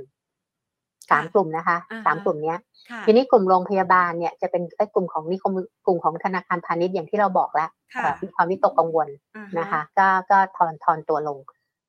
[1.11, 2.59] สามค่ะกลุ่มนะคะอ่าฮะสามกลุ่มเนี้ย
[2.91, 5.53] ค่ะทีนี้กลุ่มโรงพยาบาลเนี่ยจะเป็นไอ้กลุ่มของนิคม
[5.87, 11.39] กลุ่มของธนาคารพาณิชย์อย่างที่เราบอกแล้วค่ะเอ่อมีความวิตกกังวลอ่าฮนะคะ ก็ก็ทอนทอนตัวลง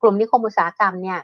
[0.02, 1.18] กลุ่มนิคมอุตสาหกรรมเนี่ย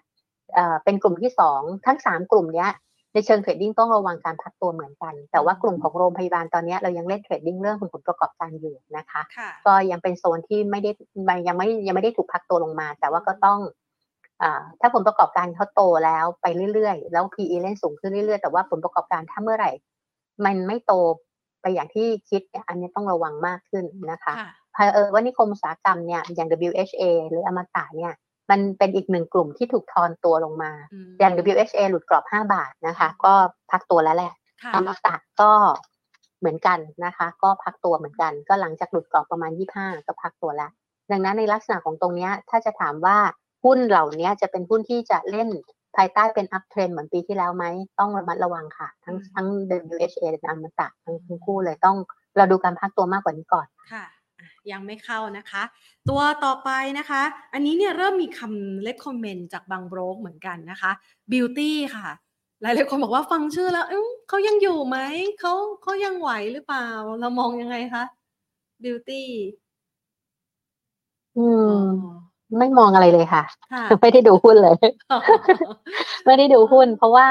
[0.54, 2.70] เอ่อเป็นกลุ่มที่สองทั้งสามกลุ่มเนี้ย
[3.14, 10.90] ในเชิง trading ต้องระวังการพักตัวเหมือนกัน แต่ว่ากลุ่มของโรงพยาบาลตอนเนี้ยเรายังเล่น trading เรื่องของผลประกอบการอยู่นะคะค่ะก็ยังเป็นโซนที่ไม่ได้
[11.28, 13.81] มันยังไม่ยังไม่ได้ถูกพักตัวลงมา แต่ว่าก็ต้องอา
[14.80, 19.70] ถ้าผลประกอบการเขาโตแล้วไปเรื่อยๆ แล้ว PE เล่นสูงขึ้นเรื่อยๆ แต่ว่าผลประกอบการถ้าเมื่อไหร่
[20.44, 20.92] มันไม่โต
[21.60, 28.12] ไปอย่างที่คิดเนี่ยอันนี้ต้องระวังมากขึ้นนะคะค่ะเผอิญว่านิคมอุตสาหกรรมเนี่ยอย่าง WHA หรืออมตะเนี่ย
[28.50, 33.32] มันเป็นอีกหนึ่งกลุ่มที่ถูกทอนตัวลงมาอืมอย่าง WHA หลุดกรอบ 5 บาทนะคะ ก็
[33.70, 34.32] พักตัวแล้วแหละ
[34.62, 35.52] ค่ะอมตะก็
[36.40, 40.70] เหมือนกันนะคะ ก็พักตัวเหมือนกัน ก็หลังจากหลุดกรอบประมาณ 25 ก็พักตัวแล้ว
[41.10, 43.16] ดังนั้นในลักษณะของตรงเนี้ยถ้าจะถามว่า
[43.64, 45.48] หุ้นเหล่านี้จะเป็นหุ้นที่จะเล่น
[45.96, 47.64] ภายใต้เป็น uptrend เหมือนปีที่แล้วไหม
[47.98, 49.46] ต้องระมัดระวังค่ะ ทั้งทั้ง
[49.94, 51.96] WHA และอมตะทั้งทั้งคู่เลยต้อง
[52.36, 54.04] เราดูการพักตัวมากกว่านี้ก่อนค่ะ
[54.38, 55.62] อะยังไม่เข้านะคะ
[56.08, 60.90] ตัวต่อไปนะคะ อันนี้เนี่ยเริ่มมีคำเล c คอมเมนต์จากบางโบรกเหมือนกันนะคะ
[61.32, 62.08] Beauty ค่ะ
[62.62, 64.98] หลายๆคนบอกว่าฟังชื่อแล้วเอ้ยเขายังอยู่ไหม
[65.40, 65.52] เขา
[65.82, 66.88] เขายังไหวหรือเปล่า
[67.20, 68.04] เรามองยังไงคะ
[68.82, 69.22] Beauty
[71.36, 73.42] อือ๋มอ ไม่มองอะไรเลยค่ะ
[73.72, 74.76] ค่ะ ไม่ได้ดูหุ้นเลย
[76.26, 77.28] ไม่ได้ดูหุ้น เพราะว่า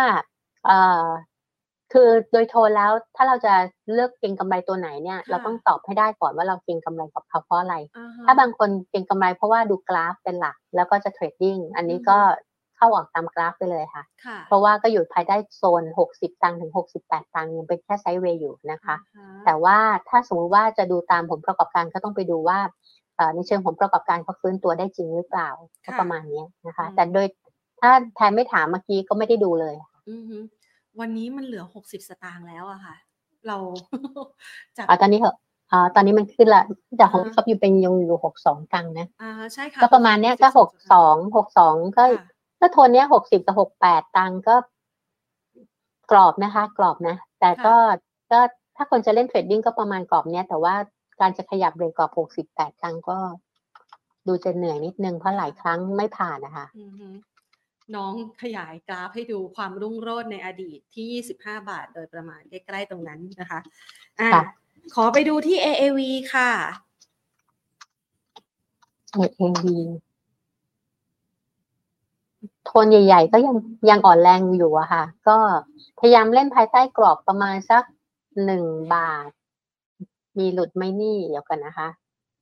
[0.66, 1.06] เอ่อ
[1.94, 3.54] คือโดยโทนแล้วถ้าเราจะ
[3.94, 12.18] เลือกเก็งกำไรตัวไหนเนี่ยค่ะเราต้องตอบให้ได้ก่อนว่าเราเก็งกำไรกับเขาเพราะอะไรอ่ฮะถ้าบางคนเก็งกำไรเพราะว่าดูกราฟเป็นหลัก แล้วก็จะ trading อันนี้อืมก็
[12.78, 16.72] เข้าออกตามกราฟไปเลยค่ะค่ะ เพราะว่าก็อยู่ภายใต้โซน 60 ตังค์ถึง
[17.04, 19.78] 68 ตังค์ยังเป็นแค่ sideway อยู่นะคะอ่าฮะแต่ว่า
[20.10, 23.01] ถ้าสมมติว่าจะดูตามผลประกอบการก็ต้องไปดูว่าเอ่อ
[23.36, 25.50] ในเชิงผลประกอบการเขาฟื้นตัวได้จริงหรือเปล่า
[25.86, 27.28] ก็ประมาณเนี้ยนะคะอืมแต่โดย
[27.82, 29.76] ถ้าแทนไม่ถามเมื่อกี้ก็ไม่ได้ดูเลย
[30.10, 30.38] อือฮึ
[31.00, 32.96] วันนี้มันเหลือหกสิบสตางค์แล้วอะค่ะ
[33.48, 33.58] เรา
[34.78, 35.36] จากอ่าตอนนี้เหอะ
[35.72, 36.64] อ่าตอนนี้มันขึ้นละ
[37.00, 40.48] จากของอ่าพี่ครับอยู่เป็นยังอยู่62ตังค์นะอ่าใช่ค่ะก็ประมาณเนี้ยก็
[40.92, 42.26] 62 62ก็ค่ะ
[42.62, 44.56] ก็โทนเนี้ย60กับ68ตังค์ก็
[46.12, 47.76] กรอบนะคะ กรอบนะ แต่ก็
[48.32, 48.40] ก็
[48.76, 50.76] ถ้าคนจะเล่นเทรดดิ้งก็ประมาณกรอบเนี้ยแต่ว่า
[51.22, 52.12] การจะขยับเลยกรอบ
[52.48, 53.18] 68ตังค์ก็
[54.28, 56.66] ดูจะเหนื่อยนิดนึงเพราะหลายครั้งไม่ผ่านนะคะ
[57.96, 63.60] น้องขยายกราฟให้ดูความรุ่งโรจน์ในอดีตที่ 25 บาทโดยประมาณใกล้ๆตรงนั้นนะคะ
[64.20, 64.30] อะ
[64.96, 66.00] ขอไปดูที่ AAV
[66.34, 66.52] ค่ะ
[69.18, 69.66] AAV
[72.66, 73.56] โทนใหญ่ ๆ ก็ยัง
[73.90, 75.38] ยังอ่อนแรงอยู่อะค่ะ ก็
[76.00, 77.84] พยายามเล่นภายใต้กรอบประมาณสัก
[78.46, 79.30] หนึ่งบาท
[80.40, 81.88] มีหลุดไหมนี่เดี๋ยวกันนะคะ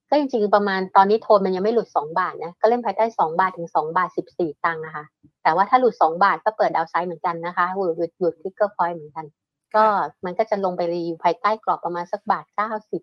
[0.09, 5.05] ก็จริงๆประมาณตอนนี้โทนมันยังไม่หลุดสองบาทนะก็เล่นภายใต้สองบาทถึงสองบาทสิบสี่ตังค์นะคะ
[5.43, 9.25] แต่ว่าถ้าหลุดสองบาทก็เปิด downside เหมือนกันนะคะหลุดหลุดหลุด trigger point เหมือนกัน
[9.75, 9.83] ก็
[10.25, 13.01] มันก็จะลงไปรีวิวภายใต้กรอบประมาณสักบาทเก้าสิบ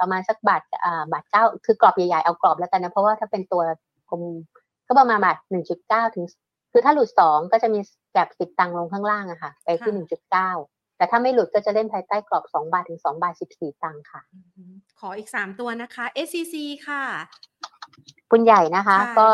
[0.00, 3.62] ประมาณสักบาทอ่าบาทเก้าคือกรอบใหญ่ๆเอากรอบแล้วกันนะ เพราะว่าถ้าเป็นตัว
[4.10, 4.22] กลม
[4.86, 6.24] ก็ประมาณบาทหนึ่งจุดเก้าถึง
[6.72, 7.78] คือถ้าหลุดสองก็จะมี
[8.12, 10.50] แกลบสิบตังลงข้างล่างอะค่ะ ไปที่หนึ่งจุดเก้า
[10.96, 14.20] แต่ถ้าไม่หลุดก็จะเล่นภายใต้กรอบสองบาทถึงสองบาทสิบสี่ตังค่ะ
[15.00, 16.54] ขออีกสามตัวนะคะ SCC
[16.86, 17.02] ค่ะ
[18.30, 19.26] ปุนใหญ่นะคะ ก็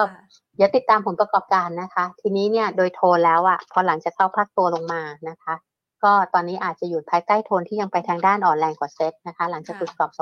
[0.56, 5.54] เดี๋ยวติดตามผลประกอบการนะคะ ทีนี้เนี่ยโดยโทนแล้วอะพอหลังจะเข้าพักตัวลงมานะคะ
[6.04, 10.12] ก็ตอนนี้อาจจะอยู่ภายใต้โทนที่ยังไปทางด้านอ่อนแรงกว่าเซตนะคะ หลังจากหลุดกรอบ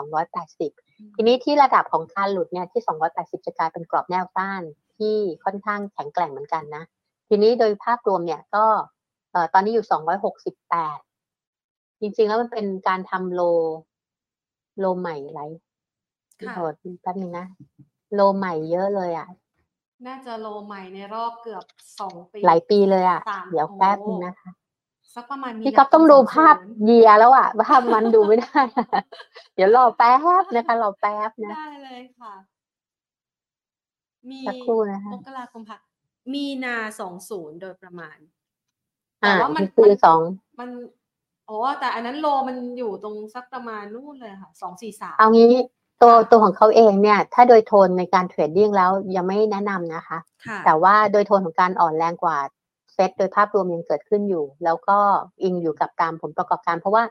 [0.54, 2.82] 280 ทีนี้ที่ระดับของการหลุดเนี่ยที่
[3.14, 4.62] 280 จะกลายเป็นกรอบแนวต้าน
[4.98, 6.84] ที่ค่อนข้างแข็งแกร่งเหมือนกันนะ
[7.28, 8.64] ทีนี้โดยภาพรวมเนี่ยก็
[9.32, 9.86] เอ่อตอนนี้อยู่
[10.48, 11.09] 268
[12.00, 13.42] จริงๆแล้วมันเป็นการทำโล
[14.78, 15.42] โลใหม่ไร
[16.52, 17.46] โหดแป๊บนึงนะ
[18.14, 19.28] โลใหม่เยอะเลยอะ
[20.06, 21.64] น่าจะโลใหม่ในรอบเกือบ
[22.00, 23.20] สองปี หลายปีเลยอะ
[23.50, 24.50] เดี๋ยวแป๊บนึงนะคะ
[25.14, 28.60] สักประมาณพี่ก๊อฟต้องดูภาพเยียแล้วอะภาพมันดูไม่ได้
[29.54, 32.32] เดี๋ยวรอแป๊บนะคะรอแป๊บนะ ได้เลยค่ะ
[34.30, 35.78] มีสักครู่นะคะมกราคมค่ะ
[36.34, 38.16] มีนาสองศูนย์โดยประมาณ
[39.20, 40.20] แต่ว่ามันคือสอง
[40.60, 40.70] มัน
[41.50, 45.52] โอ้แต่อันนั้นโลมันอยู่ตรงสักประมาณนู่นเลยค่ะสองสี่สามเอางี้
[46.02, 50.18] ตัวตัวของเขาเองเนี่ย ถ้าโดยโทนในการเทรดดิ้งแล้วยังไม่แนะนำนะคะ
[50.64, 52.36] แต่ว่าโดยโทนของการอ่อนแรงกว่า
[52.94, 54.98] เซตโดยภาพรวมยังเกิดขึ้นอยู่ แล้วก็
[55.42, 57.04] อิงอยู่กับตามผลประกอบการ เพราะว่า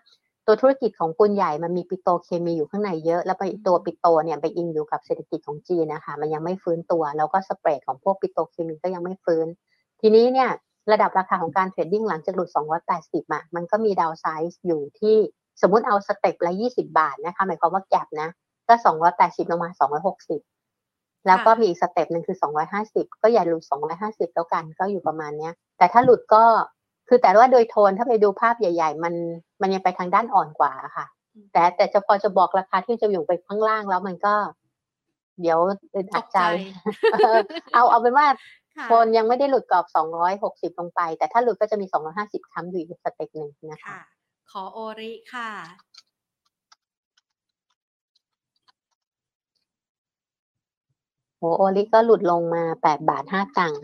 [0.45, 9.47] ตัวธุรกิจของปูนใหญ่มันมีปิโตรเคมีอยู่ข้างในเยอะ แล้วไปตัวปิโตรเนี่ยไปอิงอยู่กับเศรษฐกิจของจีนนะคะ มันยังไม่ฟื้นตัว แล้วก็ spread ของพวกปิโตรเคมีก็ยังไม่ฟื้น
[10.01, 10.49] ทีนี้เนี่ย
[10.91, 12.49] ระดับราคาของการ trading หลังจากหลุด
[12.91, 15.17] 280อะมันก็มี downside อยู่ที่
[15.61, 18.29] สมมติเอา step ละ 20 บาทนะคะ หมายความว่า gap นะ
[18.67, 18.73] ก็
[19.13, 19.69] 280 ลงมา
[20.47, 22.37] 260 แล้วก็มีอีก step หนึ่งคือ
[22.79, 23.63] 250 ก็อย่าหลุด
[23.99, 26.43] 250 แล้วกันก็อยู่ประมาณเนี้ย แต่ถ้าหลุดก็
[27.07, 29.13] คือแต่ว่าโดยโทนถ้าไปดูภาพใหญ่ ๆ มัน
[29.61, 31.05] มันยังไปทางด้านอ่อนกว่าค่ะ
[31.53, 34.35] แต่แต่จะพอจะบอกราคาที่จะอยู่ไปข้างล่างแล้วมันก็
[35.41, 35.59] เดี๋ยว
[35.95, 36.39] อึดอัดใจ
[37.73, 38.27] เอาเอาเป็นว่า
[38.85, 43.97] โทนยังไม่ได้หลุดกรอบสองร้อยหกสิบลงไป แต่ถ้าหลุดก็จะมีสองร้อยห้าสิบค้ำอยู่อีก step หนึ่งนะคะ
[44.51, 45.49] ขอโอริค่ะ
[51.37, 53.81] โอโอริก็หลุดลงมาแปดบาทห้าตังค์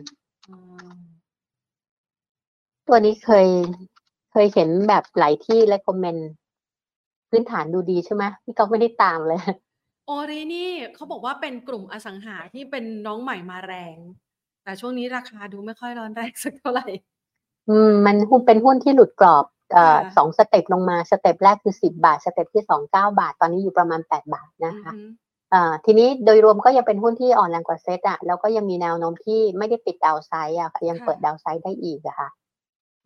[2.87, 3.47] ตัวนี้เคย
[4.31, 6.29] เคยเห็นแบบหลายที่และ comment
[7.29, 9.41] พื้นฐานดูดีใช่ไหมพี่ก็ไม่ได้ตามเลย
[10.07, 13.97] โอรินี่เขาบอกว่าเป็นกลุ่มอสังหาที่เป็นน้องใหม่มาแรง
[14.65, 16.87] แต่ช่วงนี้ราคาดูไม่ค่อยร้อนแรงสักเท่าไหร่
[17.69, 24.91] อืม มันหุ้นเป็นหุ้นที่หลุดกรอบเอ่อสอง step ลงมา step แรกคือสิบบาท step ที่สองเก้าบาท ตอนนี้อยู่ประมาณแปดบาทนะคะ
[25.53, 32.29] อ่าทีนี้โดยรวมก็ยังเป็นหุ้นที่อ่อนแรงกว่าเซตอะแล้วก็ยังมีแนวโน้มที่ไม่ได้ปิด downside อะยังเปิด downside ได้อีกอะค่ะ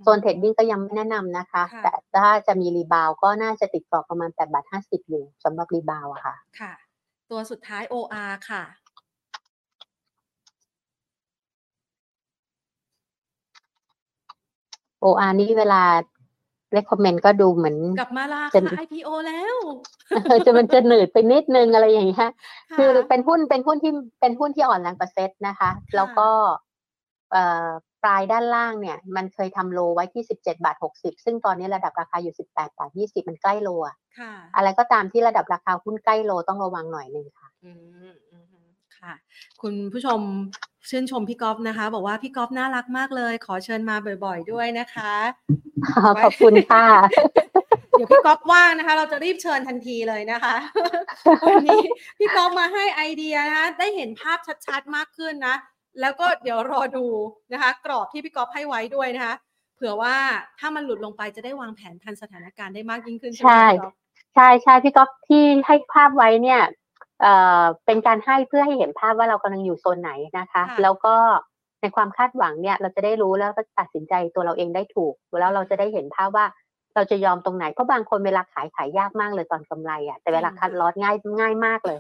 [0.04, 6.74] โซน trading ก็ยังไม่แนะนำนะคะ แต่ถ้าจะมี rebound ก็น่าจะติดกรอบประมาณแปดบาทห้าสิบอยู่สำหรับ rebound อะค่ะ ค่ะ
[7.32, 8.64] ตัวสุดท้าย OR ค่ะ
[15.04, 15.82] OR นี่เวลา
[16.74, 19.58] recommend ก็ดูเหมือน กลับมาราคา IPO แล้ว
[20.46, 22.30] จะมันจะหนืดไปนิดนึงอะไรอย่างเงี้ย
[22.78, 23.92] คือเป็นหุ้นเป็นหุ้นที่
[24.22, 26.30] เป็นหุ้นที่อ่อนแรงเปอร์เซ็นต์นะคะ แล้วก็
[27.32, 27.68] เอ่อ
[28.04, 33.96] ปลายด้านล่างเนี่ย มันเคยทำโลไว้ที่สิบเจ็ดบาทหกสิบซึ่งตอนนี้ระดับราคาอยู่สิบแปดบาทยี่สิบมันใกล้โลอะ
[34.56, 37.72] อะไรก็ตามที่ระดับราคาหุ้นใกล้โลต้องระวังหน่อยหนึ่งค่ะอื
[38.10, 38.14] ม
[38.98, 39.14] ค่ะ
[39.62, 40.20] คุณผู้ชม
[40.90, 45.14] ชื่นชมพี่ก๊อฟนะคะ บอกว่าพี่ก๊อฟน่ารักมากเลย ขอเชิญมาบ่อย ๆ ด้วยนะคะ
[46.24, 46.86] ขอบคุณค่ะ
[47.92, 50.56] เดี๋ยวพี่ก๊อฟว่างนะคะ เราจะรีบเชิญทันทีเลยนะคะ
[51.48, 51.82] วันนี้
[52.20, 55.56] พี่ก๊อฟมาให้ไอเดียนะคะได้เห็นภาพชัดๆมากขึ้นนะ
[56.02, 57.06] แล้วก็เดี๋ยวรอดู
[57.54, 59.36] นะคะ กรอบที่พี่ก๊อฟให้ไว้ด้วยนะคะ
[59.76, 60.16] เผื่อว่า
[60.60, 63.66] ถ้ามันหลุดลงไปจะได้วางแผนทันสถานการณ์ได้มากยิ่งขึ้นใช่
[64.36, 66.62] ใช่ใช่พี่ก๊อฟที่ให้ภาพไว้เนี่ย
[67.22, 71.16] เอ่อเป็นการให้เพื่อให้เห็นภาพว่าเรากำลังอยู่โซนไหนนะคะ แล้วก็
[71.82, 76.46] ในความคาดหวังเนี่ยเราจะได้รู้แล้วก็ตัดสินใจตัวเราเองได้ถูก แล้วเราจะได้เห็นภาพว่า
[76.96, 82.00] เราจะยอมตรงไหนเพราะบางคนเวลาขายขายยากมากเลยตอนกำไรอะแต่เวลาคัดลอสง่ายง่ายมากเลย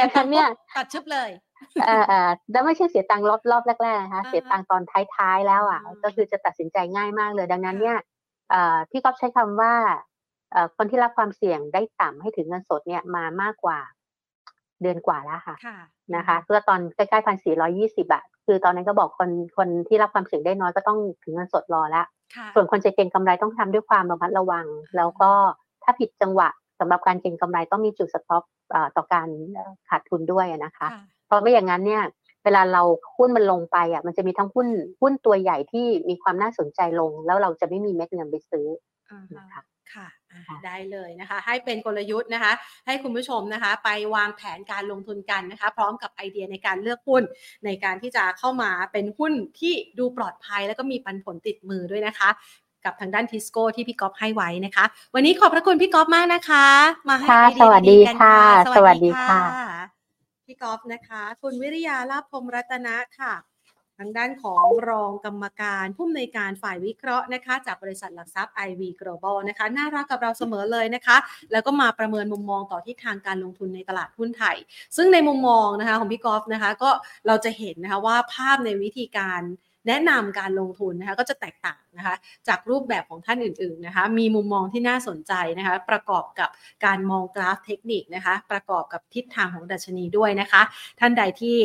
[0.00, 1.30] ดังนั้นเนี่ยตัดชึบเลย
[1.84, 2.12] เออ
[2.52, 4.82] แล้วไม่ใช่เสียตังค์รอบรอบแรกๆนะคะเสียตังค์ตอน
[5.14, 7.98] ท้ายๆแล้วอะ ก็คือจะตัดสินใจง่ายมากเลย ดังนั้นเนี่ย
[8.90, 9.74] พี่ก๊อฟใช้คำว่า
[10.76, 13.78] คนที่รับความเสี่ยงได้ต่ำให้ถึงเงินสดเนี่ยมามากกว่า
[14.82, 15.56] เดือนกว่าแล้วค่ะ
[16.16, 22.06] นะคะเพื่อตอนใกล้ๆพันสี่ร้อยี่สิบอะคือตอนนั้นก็บอกคนคนที่รับความเสี่ยงได้น้อยก็ต้องถึงเงินสดรอแล้ว
[22.54, 25.30] ส่วนคนจะเก็งกำไรต้องทำด้วยความระมัดระวัง แล้วก็
[25.82, 26.48] ถ้าผิดจังหวะ
[26.80, 28.42] สำหรับการเก็งกำไรต้องมีจุดสต็อป
[28.96, 29.28] ต่อการ
[29.88, 30.88] ขาดทุนด้วยนะคะ
[31.26, 32.02] เพราะไม่อย่างนั้นเนี่ย
[32.44, 32.82] เวลาเรา
[33.16, 34.68] หุ้นมันลงไปอะมันจะมีทั้งหุ้น
[35.00, 38.66] หุ้นตัวใหญ่ที่มีความน่าสนใจลง แล้วเราจะไม่มีเม็ดเงินไปซื้อ
[39.38, 39.62] นะคะ
[39.94, 40.06] ค่ะ
[40.66, 42.52] ได้เลยนะคะ ให้เป็นกลยุทธ์นะคะ
[42.86, 47.22] ให้คุณผู้ชมนะคะ ไปวางแผนการลงทุนกันนะคะ พร้อมกับไอเดียในการเลือกหุ้น
[47.64, 52.28] ในการที่จะเข้ามาเป็นหุ้นที่ดูปลอดภัย แล้วก็มีปันผลติดมือด้วยนะคะ
[52.84, 56.66] กับทางด้านทิสโก้ที่พี่ก๊อฟให้ไว้นะคะ วันนี้ขอบพระคุณพี่ก๊อฟมากนะคะ
[57.08, 58.40] มาให้ไอเดียดีกันค่ะ
[58.74, 59.42] สวัสดีค่ะ
[60.46, 63.32] พี่ก๊อฟนะคะ คุณวิริยาลาภพมรัตนะค่ะ
[64.00, 71.16] ทางด้านของรองกรรมการผู้อำนวยการฝ่ายวิเคราะห์นะคะ จากบริษัทหลักทรัพย์ IV Global นะคะ น่ารักกับเราเสมอเลยนะคะ
[71.52, 74.56] แล้วก็มาประเมินมุมมองต่อทิศทางการลงทุนในตลาดหุ้นไทย
[74.96, 76.90] ซึ่งในมุมมองนะคะของพี่กอล์ฟนะคะ ก็
[77.26, 79.42] เราจะเห็นนะคะว่าภาพในวิธีการ
[79.88, 82.14] แนะนำการลงทุนนะคะก็จะแตกต่างนะคะ
[82.48, 86.50] จากรูปแบบของท่านอื่นๆนะคะมีมุมมองที่น่าสนใจนะคะประกอบกับ
[86.84, 90.62] การมองกราฟเทคนิคนะคะประกอบกับทิศทางของดัชนีด้วยนะคะ
[91.00, 91.58] ท่านใดที่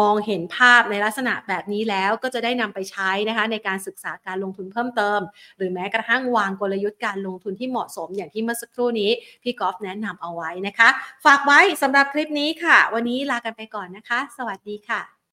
[0.00, 5.20] มองเห็นภาพในลักษณะแบบนี้แล้วก็จะได้นำไปใช้นะคะในการศึกษาการลงทุนเพิ่มเติม
[5.56, 9.10] หรือแม้กระทั่งวางกลยุทธ์การลงทุนที่เหมาะสมอย่างที่เมื่อสักครู่นี้
[9.42, 10.88] พี่กอล์ฟแนะนำเอาไว้นะคะ
[11.24, 15.15] ฝากไว้สำหรับคลิปนี้ค่ะ วันนี้ลากันไปก่อนนะคะ สวัสดีค่ะ